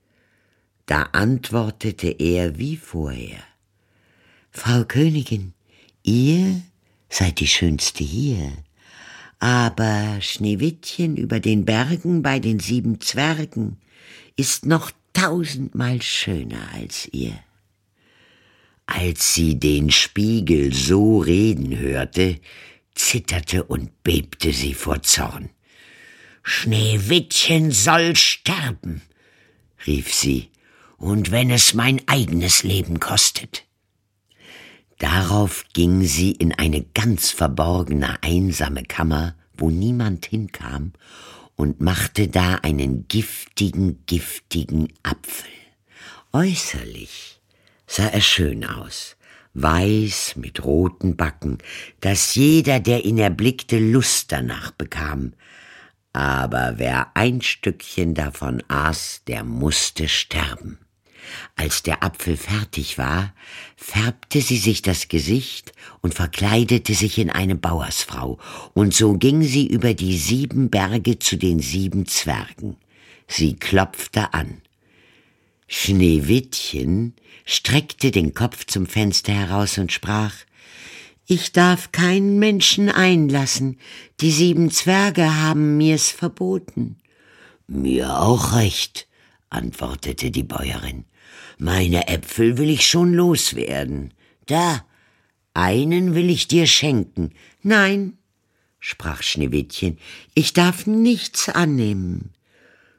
Da 0.88 1.04
antwortete 1.14 2.10
er 2.10 2.58
wie 2.58 2.76
vorher 2.76 3.42
Frau 4.50 4.84
Königin, 4.84 5.54
ihr 6.04 6.62
seid 7.08 7.40
die 7.40 7.48
Schönste 7.48 8.04
hier, 8.04 8.52
aber 9.42 10.22
Schneewittchen 10.22 11.18
über 11.18 11.40
den 11.40 11.66
Bergen 11.66 12.22
bei 12.22 12.38
den 12.38 12.60
sieben 12.60 13.02
Zwergen 13.02 13.78
ist 14.38 14.68
noch 14.68 14.92
tausendmal 15.14 16.00
schöner 16.04 16.70
als 16.76 17.10
ihr. 17.12 17.34
Als 18.86 19.34
sie 19.34 19.60
den 19.60 19.90
Spiegel 19.90 20.72
so 20.72 21.18
reden 21.18 21.76
hörte, 21.76 22.40
zitterte 22.94 23.64
und 23.64 24.04
bebte 24.04 24.54
sie 24.54 24.76
vor 24.76 25.02
Zorn. 25.02 25.50
Schneewittchen 26.44 27.72
soll 27.72 28.16
sterben, 28.16 29.02
rief 29.88 30.14
sie, 30.14 30.50
und 30.98 31.32
wenn 31.32 31.50
es 31.50 31.74
mein 31.74 32.08
eigenes 32.08 32.62
Leben 32.62 33.00
kostet. 33.00 33.66
Darauf 35.02 35.66
ging 35.74 36.04
sie 36.04 36.32
in 36.32 36.54
eine 36.54 36.84
ganz 36.84 37.32
verborgene, 37.32 38.22
einsame 38.22 38.84
Kammer, 38.84 39.34
wo 39.58 39.72
niemand 39.72 40.28
hinkam, 40.28 40.94
und 41.56 41.82
machte 41.82 42.28
da 42.28 42.58
einen 42.62 43.08
giftigen, 43.08 44.04
giftigen 44.06 44.94
Apfel. 45.02 45.50
Äußerlich 46.34 47.42
sah 47.88 48.10
er 48.10 48.22
schön 48.22 48.64
aus, 48.64 49.18
weiß 49.56 50.36
mit 50.36 50.64
roten 50.64 51.16
Backen, 51.16 51.58
dass 52.02 52.36
jeder, 52.36 52.80
der 52.80 53.04
ihn 53.04 53.18
erblickte, 53.18 53.80
Lust 53.80 54.32
danach 54.32 54.70
bekam. 54.70 55.34
Aber 56.14 56.74
wer 56.78 57.18
ein 57.18 57.42
Stückchen 57.42 58.14
davon 58.14 58.62
aß, 58.68 59.24
der 59.26 59.44
musste 59.44 60.08
sterben. 60.08 60.78
Als 61.56 61.84
der 61.84 62.04
Apfel 62.04 62.38
fertig 62.38 62.98
war, 62.98 63.34
färbte 63.76 64.42
sie 64.42 64.58
sich 64.58 64.82
das 64.82 65.08
Gesicht 65.08 65.74
und 66.02 66.14
verkleidete 66.14 66.94
sich 66.94 67.18
in 67.18 67.30
eine 67.30 67.56
Bauersfrau, 67.56 68.40
und 68.74 68.94
so 68.94 69.14
ging 69.14 69.44
sie 69.44 69.68
über 69.68 69.94
die 69.94 70.18
sieben 70.18 70.70
Berge 70.70 71.20
zu 71.20 71.38
den 71.38 71.60
sieben 71.60 72.06
Zwergen. 72.06 72.78
Sie 73.28 73.56
klopfte 73.56 74.34
an. 74.34 74.62
Schneewittchen 75.68 77.16
streckte 77.46 78.12
den 78.12 78.34
Kopf 78.34 78.66
zum 78.66 78.86
Fenster 78.86 79.32
heraus 79.34 79.78
und 79.78 79.92
sprach 79.92 80.34
Ich 81.28 81.54
darf 81.54 81.94
keinen 81.94 82.40
Menschen 82.40 82.90
einlassen, 82.90 83.80
die 84.20 84.32
sieben 84.32 84.70
Zwerge 84.70 85.38
haben 85.42 85.78
mir's 85.78 86.10
verboten. 86.10 86.98
Mir 87.68 88.20
auch 88.20 88.54
recht, 88.54 89.08
antwortete 89.50 90.30
die 90.30 90.44
Bäuerin. 90.44 91.06
Meine 91.64 92.08
Äpfel 92.08 92.58
will 92.58 92.72
ich 92.72 92.88
schon 92.88 93.14
loswerden. 93.14 94.16
Da, 94.48 94.84
einen 95.54 96.16
will 96.16 96.32
ich 96.32 96.48
dir 96.48 96.66
schenken. 96.66 97.36
Nein, 97.62 98.18
sprach 98.80 99.22
Schneewittchen, 99.22 100.00
ich 100.34 100.54
darf 100.54 100.88
nichts 100.88 101.50
annehmen. 101.50 102.34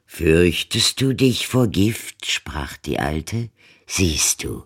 Fürchtest 0.05 1.01
du 1.01 1.11
dich 1.11 1.45
vor 1.45 1.67
Gift? 1.67 2.25
sprach 2.25 2.77
die 2.77 2.99
Alte. 2.99 3.49
Siehst 3.85 4.45
du, 4.45 4.63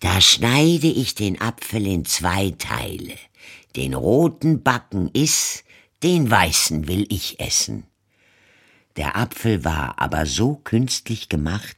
da 0.00 0.20
schneide 0.20 0.88
ich 0.88 1.14
den 1.14 1.40
Apfel 1.40 1.86
in 1.86 2.04
zwei 2.04 2.50
Teile. 2.50 3.14
Den 3.76 3.94
roten 3.94 4.64
Backen 4.64 5.08
iss, 5.12 5.62
den 6.02 6.28
weißen 6.28 6.88
will 6.88 7.06
ich 7.10 7.38
essen. 7.38 7.86
Der 8.96 9.16
Apfel 9.16 9.64
war 9.64 10.00
aber 10.00 10.24
so 10.24 10.54
künstlich 10.54 11.28
gemacht, 11.28 11.76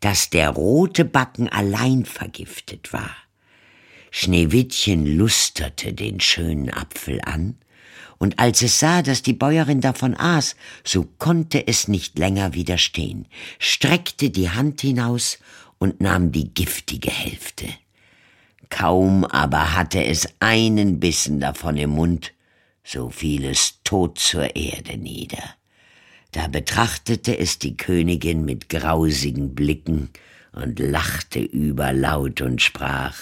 dass 0.00 0.30
der 0.30 0.50
rote 0.50 1.04
Backen 1.04 1.48
allein 1.48 2.04
vergiftet 2.04 2.92
war. 2.92 3.16
Schneewittchen 4.10 5.06
lusterte 5.06 5.92
den 5.92 6.20
schönen 6.20 6.70
Apfel 6.70 7.20
an, 7.22 7.56
und 8.18 8.40
als 8.40 8.62
es 8.62 8.80
sah, 8.80 9.02
dass 9.02 9.22
die 9.22 9.32
Bäuerin 9.32 9.80
davon 9.80 10.16
aß, 10.16 10.56
so 10.82 11.04
konnte 11.18 11.68
es 11.68 11.86
nicht 11.86 12.18
länger 12.18 12.52
widerstehen, 12.52 13.26
streckte 13.60 14.30
die 14.30 14.50
Hand 14.50 14.80
hinaus 14.80 15.38
und 15.78 16.00
nahm 16.00 16.32
die 16.32 16.52
giftige 16.52 17.10
Hälfte. 17.10 17.66
Kaum 18.70 19.24
aber 19.24 19.74
hatte 19.76 20.04
es 20.04 20.28
einen 20.40 20.98
Bissen 20.98 21.38
davon 21.38 21.76
im 21.76 21.90
Mund, 21.90 22.32
so 22.82 23.08
fiel 23.08 23.44
es 23.44 23.78
tot 23.84 24.18
zur 24.18 24.56
Erde 24.56 24.98
nieder. 24.98 25.54
Da 26.32 26.46
betrachtete 26.46 27.38
es 27.38 27.58
die 27.58 27.76
Königin 27.76 28.44
mit 28.44 28.68
grausigen 28.68 29.54
Blicken 29.54 30.10
und 30.52 30.78
lachte 30.78 31.40
überlaut 31.40 32.40
und 32.40 32.60
sprach 32.60 33.16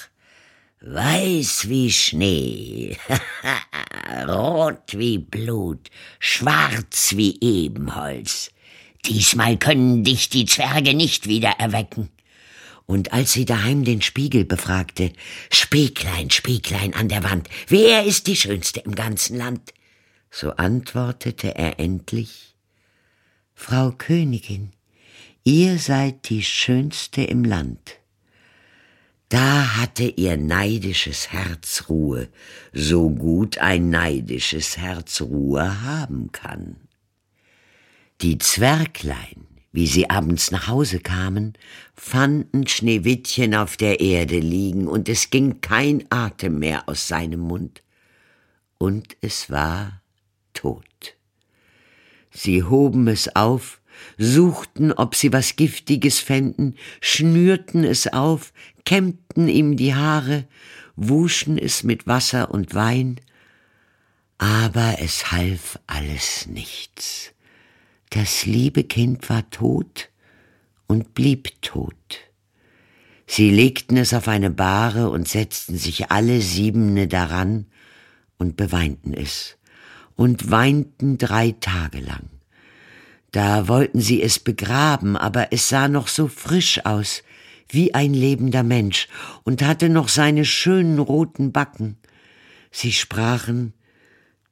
Weiß 0.80 1.68
wie 1.68 1.90
Schnee, 1.90 2.96
rot 4.28 4.96
wie 4.96 5.18
Blut, 5.18 5.88
schwarz 6.18 7.14
wie 7.16 7.38
Ebenholz. 7.40 8.50
Diesmal 9.04 9.56
können 9.56 10.04
dich 10.04 10.28
die 10.28 10.44
Zwerge 10.44 10.94
nicht 10.94 11.28
wieder 11.28 11.50
erwecken. 11.58 12.10
Und 12.86 13.12
als 13.12 13.32
sie 13.32 13.44
daheim 13.44 13.84
den 13.84 14.02
Spiegel 14.02 14.44
befragte, 14.44 15.12
Spieglein, 15.50 16.30
Spieglein 16.30 16.94
an 16.94 17.08
der 17.08 17.24
Wand, 17.24 17.48
wer 17.68 18.04
ist 18.04 18.26
die 18.26 18.36
Schönste 18.36 18.80
im 18.80 18.94
ganzen 18.94 19.38
Land? 19.38 19.72
So 20.30 20.52
antwortete 20.52 21.56
er 21.56 21.80
endlich, 21.80 22.55
Frau 23.58 23.90
Königin, 23.90 24.70
ihr 25.42 25.78
seid 25.78 26.28
die 26.28 26.42
Schönste 26.42 27.22
im 27.22 27.42
Land. 27.42 27.98
Da 29.30 29.76
hatte 29.76 30.04
ihr 30.04 30.36
neidisches 30.36 31.32
Herz 31.32 31.84
Ruhe, 31.88 32.28
so 32.72 33.08
gut 33.08 33.58
ein 33.58 33.88
neidisches 33.88 34.76
Herz 34.76 35.22
Ruhe 35.22 35.82
haben 35.82 36.30
kann. 36.30 36.76
Die 38.20 38.38
Zwerglein, 38.38 39.46
wie 39.72 39.88
sie 39.88 40.10
abends 40.10 40.50
nach 40.52 40.68
Hause 40.68 41.00
kamen, 41.00 41.54
fanden 41.94 42.68
Schneewittchen 42.68 43.54
auf 43.54 43.76
der 43.78 44.00
Erde 44.00 44.38
liegen, 44.38 44.86
und 44.86 45.08
es 45.08 45.30
ging 45.30 45.60
kein 45.62 46.04
Atem 46.10 46.58
mehr 46.60 46.88
aus 46.88 47.08
seinem 47.08 47.40
Mund, 47.40 47.82
und 48.78 49.16
es 49.22 49.50
war 49.50 50.02
tot. 50.52 51.15
Sie 52.36 52.62
hoben 52.64 53.08
es 53.08 53.34
auf, 53.34 53.80
suchten, 54.18 54.92
ob 54.92 55.14
sie 55.14 55.32
was 55.32 55.56
Giftiges 55.56 56.18
fänden, 56.18 56.76
schnürten 57.00 57.82
es 57.82 58.12
auf, 58.12 58.52
kämmten 58.84 59.48
ihm 59.48 59.78
die 59.78 59.94
Haare, 59.94 60.46
wuschen 60.96 61.56
es 61.56 61.82
mit 61.82 62.06
Wasser 62.06 62.50
und 62.50 62.74
Wein 62.74 63.20
Aber 64.36 64.96
es 65.00 65.32
half 65.32 65.78
alles 65.86 66.46
nichts. 66.46 67.32
Das 68.10 68.44
liebe 68.44 68.84
Kind 68.84 69.30
war 69.30 69.48
tot 69.48 70.10
und 70.86 71.14
blieb 71.14 71.62
tot. 71.62 71.94
Sie 73.26 73.50
legten 73.50 73.96
es 73.96 74.12
auf 74.12 74.28
eine 74.28 74.50
Bahre 74.50 75.08
und 75.08 75.26
setzten 75.26 75.78
sich 75.78 76.10
alle 76.10 76.42
Siebene 76.42 77.08
daran 77.08 77.64
und 78.36 78.58
beweinten 78.58 79.14
es 79.14 79.55
und 80.16 80.50
weinten 80.50 81.18
drei 81.18 81.54
Tage 81.60 82.00
lang. 82.00 82.28
Da 83.32 83.68
wollten 83.68 84.00
sie 84.00 84.22
es 84.22 84.38
begraben, 84.38 85.16
aber 85.16 85.52
es 85.52 85.68
sah 85.68 85.88
noch 85.88 86.08
so 86.08 86.26
frisch 86.26 86.84
aus, 86.84 87.22
wie 87.68 87.94
ein 87.94 88.14
lebender 88.14 88.62
Mensch, 88.62 89.08
und 89.44 89.62
hatte 89.62 89.88
noch 89.88 90.08
seine 90.08 90.44
schönen 90.44 90.98
roten 90.98 91.52
Backen. 91.52 91.98
Sie 92.70 92.92
sprachen, 92.92 93.74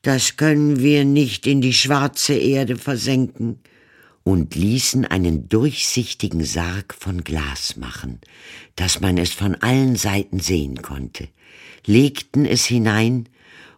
das 0.02 0.36
können 0.36 0.80
wir 0.80 1.04
nicht 1.04 1.46
in 1.46 1.60
die 1.60 1.72
schwarze 1.72 2.34
Erde 2.34 2.76
versenken, 2.76 3.60
und 4.24 4.54
ließen 4.54 5.04
einen 5.04 5.50
durchsichtigen 5.50 6.44
Sarg 6.44 6.94
von 6.98 7.24
Glas 7.24 7.76
machen, 7.76 8.20
dass 8.74 9.00
man 9.00 9.18
es 9.18 9.32
von 9.32 9.54
allen 9.56 9.96
Seiten 9.96 10.40
sehen 10.40 10.80
konnte, 10.80 11.28
legten 11.84 12.46
es 12.46 12.64
hinein 12.64 13.28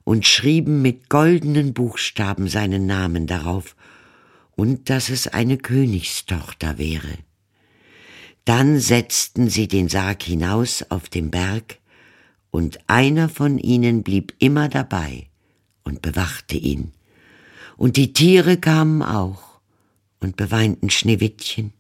und 0.07 0.25
schrieben 0.25 0.83
mit 0.83 1.11
goldenen 1.11 1.75
Buchstaben 1.75 2.47
seinen 2.47 2.87
Namen 2.87 3.27
darauf 3.27 3.75
und 4.55 4.89
dass 4.89 5.09
es 5.09 5.27
eine 5.27 5.59
Königstochter 5.59 6.79
wäre. 6.79 7.19
Dann 8.45 8.79
setzten 8.79 9.51
sie 9.51 9.67
den 9.67 9.89
Sarg 9.89 10.23
hinaus 10.23 10.87
auf 10.91 11.09
den 11.09 11.33
Berg, 11.33 11.79
und 12.53 12.79
einer 12.87 13.29
von 13.29 13.59
ihnen 13.59 14.05
blieb 14.05 14.33
immer 14.39 14.69
dabei 14.69 15.27
und 15.83 16.03
bewachte 16.03 16.57
ihn. 16.57 16.93
Und 17.77 17.97
die 17.97 18.13
Tiere 18.13 18.59
kamen 18.59 19.03
auch 19.03 19.61
und 20.21 20.37
beweinten 20.37 20.89
Schneewittchen, 20.89 21.73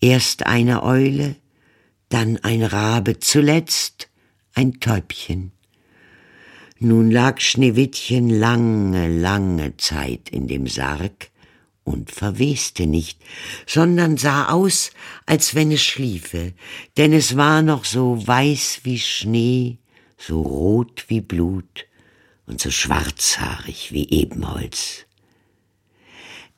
erst 0.00 0.44
eine 0.44 0.82
Eule, 0.82 1.34
dann 2.10 2.36
ein 2.44 2.62
Rabe, 2.62 3.18
zuletzt 3.20 4.10
ein 4.52 4.78
Täubchen. 4.80 5.50
Nun 6.80 7.12
lag 7.12 7.40
Schneewittchen 7.40 8.28
lange, 8.28 9.08
lange 9.08 9.76
Zeit 9.76 10.28
in 10.30 10.48
dem 10.48 10.66
Sarg 10.66 11.30
und 11.84 12.10
verweste 12.10 12.86
nicht, 12.86 13.20
sondern 13.64 14.16
sah 14.16 14.48
aus, 14.48 14.90
als 15.24 15.54
wenn 15.54 15.70
es 15.70 15.84
schliefe, 15.84 16.52
denn 16.96 17.12
es 17.12 17.36
war 17.36 17.62
noch 17.62 17.84
so 17.84 18.26
weiß 18.26 18.80
wie 18.82 18.98
Schnee, 18.98 19.78
so 20.18 20.42
rot 20.42 21.04
wie 21.06 21.20
Blut 21.20 21.86
und 22.46 22.60
so 22.60 22.72
schwarzhaarig 22.72 23.92
wie 23.92 24.08
Ebenholz. 24.10 25.06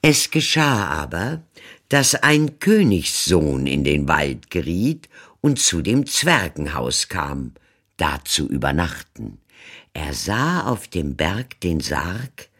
Es 0.00 0.30
geschah 0.30 0.86
aber, 0.86 1.42
dass 1.90 2.14
ein 2.14 2.58
Königssohn 2.58 3.66
in 3.66 3.84
den 3.84 4.08
Wald 4.08 4.50
geriet 4.50 5.10
und 5.42 5.58
zu 5.58 5.82
dem 5.82 6.06
Zwergenhaus 6.06 7.08
kam, 7.08 7.52
da 7.96 8.20
zu 8.24 8.48
übernachten. 8.48 9.38
Er 9.98 10.12
sah 10.12 10.64
auf 10.70 10.88
dem 10.88 11.16
Berg 11.16 11.58
den 11.62 11.80
Sarg 11.80 12.50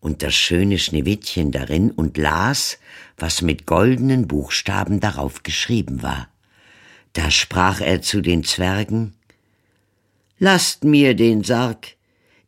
und 0.00 0.24
das 0.24 0.34
schöne 0.34 0.76
Schneewittchen 0.76 1.52
darin 1.52 1.92
und 1.92 2.16
las, 2.16 2.80
was 3.16 3.42
mit 3.42 3.64
goldenen 3.64 4.26
Buchstaben 4.26 4.98
darauf 4.98 5.44
geschrieben 5.44 6.02
war. 6.02 6.28
Da 7.12 7.30
sprach 7.30 7.80
er 7.80 8.02
zu 8.02 8.20
den 8.22 8.42
Zwergen 8.42 9.14
Lasst 10.40 10.82
mir 10.82 11.14
den 11.14 11.44
Sarg, 11.44 11.94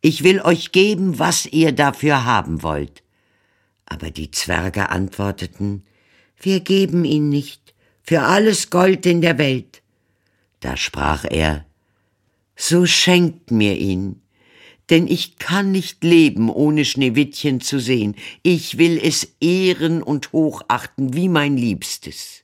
ich 0.01 0.25
will 0.25 0.41
euch 0.41 0.73
geben, 0.73 1.19
was 1.19 1.45
ihr 1.45 1.71
dafür 1.71 2.25
haben 2.25 2.63
wollt. 2.63 3.01
Aber 3.85 4.11
die 4.11 4.29
Zwerge 4.29 4.89
antworteten 4.89 5.85
Wir 6.37 6.59
geben 6.59 7.05
ihn 7.05 7.29
nicht, 7.29 7.73
für 8.01 8.23
alles 8.23 8.69
Gold 8.69 9.05
in 9.05 9.21
der 9.21 9.37
Welt. 9.37 9.81
Da 10.59 10.75
sprach 10.75 11.23
er 11.23 11.63
So 12.57 12.85
schenkt 12.85 13.49
mir 13.49 13.77
ihn, 13.77 14.19
denn 14.89 15.07
ich 15.07 15.37
kann 15.37 15.71
nicht 15.71 16.03
leben, 16.03 16.49
ohne 16.49 16.85
Schneewittchen 16.85 17.61
zu 17.61 17.79
sehen. 17.79 18.15
Ich 18.41 18.77
will 18.77 18.99
es 19.01 19.35
ehren 19.39 20.03
und 20.03 20.33
hochachten 20.33 21.13
wie 21.13 21.29
mein 21.29 21.57
Liebstes. 21.57 22.43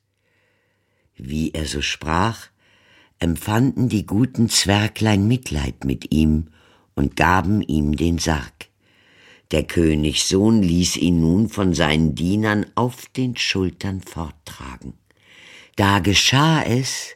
Wie 1.18 1.52
er 1.52 1.66
so 1.66 1.82
sprach, 1.82 2.48
empfanden 3.20 3.90
die 3.90 4.06
guten 4.06 4.50
Zwerglein 4.50 5.28
Mitleid 5.28 5.84
mit 5.84 6.14
ihm 6.14 6.48
und 6.96 7.16
gaben 7.16 7.62
ihm 7.62 7.96
den 7.96 8.18
Sarg. 8.18 8.70
Der 9.52 9.64
Königssohn 9.64 10.62
ließ 10.62 10.98
ihn 10.98 11.20
nun 11.20 11.50
von 11.50 11.74
seinen 11.74 12.16
Dienern 12.16 12.68
auf 12.76 13.08
den 13.08 13.36
Schultern 13.36 14.02
forttragen. 14.02 14.94
Da 15.76 16.00
geschah 16.00 16.62
es, 16.62 17.16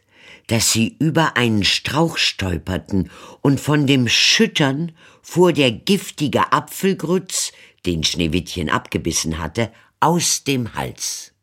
dass 0.54 0.72
sie 0.72 0.96
über 1.00 1.36
einen 1.36 1.64
Strauch 1.64 2.20
stolperten 2.20 3.10
und 3.42 3.60
von 3.60 3.88
dem 3.88 4.08
Schüttern 4.08 4.92
fuhr 5.24 5.52
der 5.52 5.72
giftige 5.72 6.54
Apfelgrütz, 6.54 7.54
den 7.88 8.04
Schneewittchen 8.04 8.70
abgebissen 8.70 9.40
hatte, 9.40 9.72
aus 10.00 10.44
dem 10.44 10.76
Hals. 10.76 11.34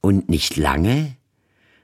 Und 0.00 0.28
nicht 0.28 0.56
lange, 0.56 1.16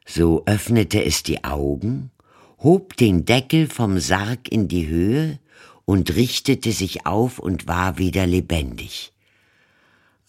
so 0.04 0.42
öffnete 0.44 1.04
es 1.04 1.22
die 1.22 1.44
Augen, 1.44 2.10
hob 2.58 2.96
den 2.96 3.24
Deckel 3.24 3.68
vom 3.68 4.00
Sarg 4.00 4.48
in 4.50 4.66
die 4.66 4.88
Höhe 4.88 5.38
und 5.84 6.16
richtete 6.16 6.72
sich 6.72 7.06
auf 7.06 7.38
und 7.38 7.68
war 7.68 7.96
wieder 7.96 8.26
lebendig. 8.26 9.12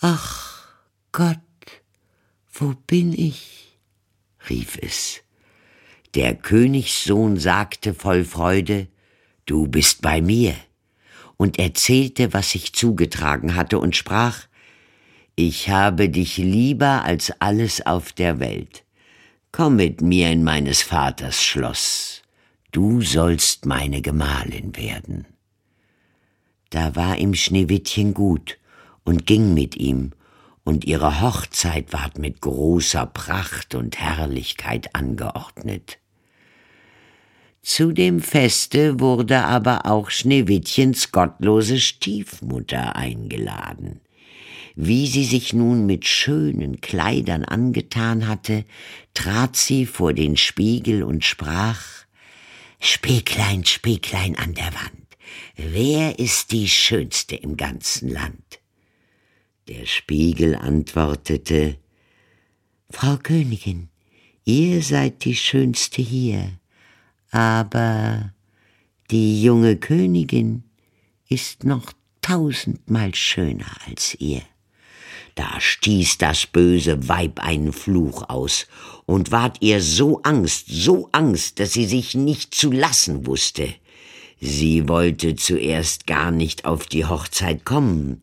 Ach 0.02 0.68
Gott, 1.12 1.40
wo 2.54 2.76
bin 2.86 3.12
ich? 3.12 3.76
rief 4.48 4.78
es. 4.80 5.24
Der 6.16 6.36
Königssohn 6.36 7.38
sagte 7.38 7.94
voll 7.94 8.26
Freude, 8.26 8.88
Du 9.46 9.68
bist 9.68 10.02
bei 10.02 10.22
mir 10.22 10.56
und 11.38 11.58
erzählte, 11.58 12.34
was 12.34 12.52
sich 12.52 12.74
zugetragen 12.74 13.56
hatte 13.56 13.80
und 13.80 13.96
sprach, 13.96 14.48
ich 15.36 15.70
habe 15.70 16.10
dich 16.10 16.38
lieber 16.38 17.04
als 17.04 17.34
alles 17.40 17.86
auf 17.86 18.12
der 18.12 18.40
Welt. 18.40 18.84
Komm 19.52 19.78
mit 19.78 20.02
mir 20.02 20.30
in 20.32 20.44
meines 20.44 20.82
Vaters 20.82 21.44
Schloss, 21.44 22.22
du 22.72 23.02
sollst 23.02 23.66
meine 23.66 24.02
Gemahlin 24.02 24.76
werden. 24.76 25.26
Da 26.70 26.96
war 26.96 27.18
ihm 27.18 27.34
Schneewittchen 27.34 28.14
gut 28.14 28.58
und 29.04 29.26
ging 29.26 29.54
mit 29.54 29.76
ihm, 29.76 30.12
und 30.64 30.86
ihre 30.86 31.22
Hochzeit 31.22 31.92
ward 31.92 32.20
mit 32.20 32.40
großer 32.40 33.08
Pracht 33.08 33.74
und 33.74 34.00
Herrlichkeit 34.00 34.94
angeordnet. 34.96 35.98
Zu 37.62 37.92
dem 37.92 38.22
Feste 38.22 39.00
wurde 39.00 39.44
aber 39.44 39.86
auch 39.86 40.10
Schneewittchens 40.10 41.12
gottlose 41.12 41.80
Stiefmutter 41.80 42.96
eingeladen. 42.96 44.02
Wie 44.76 45.06
sie 45.06 45.26
sich 45.26 45.54
nun 45.54 45.86
mit 45.86 46.06
schönen 46.08 46.82
Kleidern 46.82 47.46
angetan 47.46 48.28
hatte, 48.28 48.66
trat 49.14 49.56
sie 49.56 49.86
vor 49.86 50.14
den 50.14 50.38
Spiegel 50.38 51.04
und 51.04 51.24
sprach 51.24 51.84
Spieglein, 52.80 53.64
Spieglein 53.64 54.36
an 54.38 54.56
der 54.56 54.74
Wand, 54.74 55.18
wer 55.56 56.18
ist 56.18 56.52
die 56.52 56.68
Schönste 56.68 57.36
im 57.36 57.58
ganzen 57.58 58.10
Land? 58.10 58.60
Der 59.68 59.86
Spiegel 59.86 60.56
antwortete 60.56 61.78
Frau 62.90 63.18
Königin, 63.18 63.90
ihr 64.46 64.82
seid 64.82 65.26
die 65.26 65.36
Schönste 65.36 66.02
hier 66.02 66.60
aber 67.32 68.34
die 69.10 69.42
junge 69.42 69.78
Königin 69.78 70.64
ist 71.28 71.64
noch 71.64 71.94
tausendmal 72.22 73.16
schöner 73.16 73.72
als 73.88 74.16
ihr. 74.20 74.42
Da 75.36 75.60
stieß 75.60 76.18
das 76.18 76.46
böse 76.46 77.08
Weib 77.08 77.40
einen 77.40 77.72
Fluch 77.72 78.30
aus 78.30 78.68
und 79.06 79.32
ward 79.32 79.58
ihr 79.62 79.82
so 79.82 80.22
Angst, 80.24 80.68
so 80.70 81.10
Angst, 81.14 81.60
dass 81.60 81.74
sie 81.74 81.86
sich 81.86 82.16
nicht 82.16 82.54
zu 82.54 82.72
lassen 82.72 83.26
wusste. 83.26 83.74
Sie 84.40 84.88
wollte 84.90 85.36
zuerst 85.36 86.08
gar 86.08 86.32
nicht 86.32 86.66
auf 86.66 86.86
die 86.88 87.06
Hochzeit 87.06 87.64
kommen, 87.64 88.22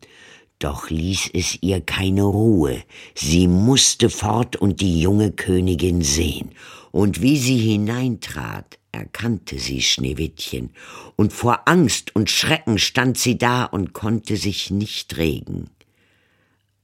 doch 0.59 0.89
ließ 0.89 1.31
es 1.33 1.57
ihr 1.61 1.81
keine 1.81 2.23
Ruhe. 2.23 2.83
Sie 3.15 3.47
musste 3.47 4.09
fort 4.09 4.55
und 4.57 4.81
die 4.81 5.01
junge 5.01 5.31
Königin 5.31 6.01
sehen. 6.01 6.51
Und 6.91 7.21
wie 7.21 7.37
sie 7.37 7.57
hineintrat, 7.57 8.78
erkannte 8.91 9.59
sie 9.59 9.81
Schneewittchen, 9.81 10.71
und 11.15 11.33
vor 11.33 11.67
Angst 11.67 12.15
und 12.15 12.29
Schrecken 12.29 12.79
stand 12.79 13.17
sie 13.17 13.37
da 13.37 13.65
und 13.65 13.93
konnte 13.93 14.37
sich 14.37 14.71
nicht 14.71 15.17
regen. 15.17 15.69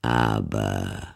Aber 0.01 1.15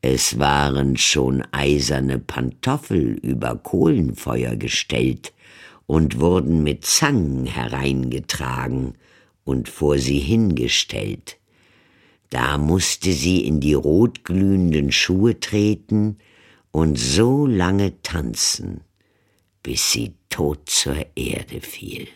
es 0.00 0.38
waren 0.38 0.96
schon 0.96 1.42
eiserne 1.52 2.18
Pantoffel 2.18 3.18
über 3.22 3.56
Kohlenfeuer 3.56 4.56
gestellt 4.56 5.32
und 5.86 6.20
wurden 6.20 6.62
mit 6.62 6.84
Zangen 6.84 7.46
hereingetragen 7.46 8.94
und 9.44 9.68
vor 9.68 9.98
sie 9.98 10.18
hingestellt. 10.18 11.38
Da 12.30 12.58
musste 12.58 13.12
sie 13.12 13.46
in 13.46 13.60
die 13.60 13.74
rotglühenden 13.74 14.92
Schuhe 14.92 15.38
treten 15.38 16.18
und 16.72 16.98
so 16.98 17.46
lange 17.46 18.02
tanzen, 18.02 18.80
bis 19.66 19.90
sie 19.90 20.14
tot 20.28 20.70
zur 20.70 20.94
Erde 21.16 21.60
fiel. 21.60 22.06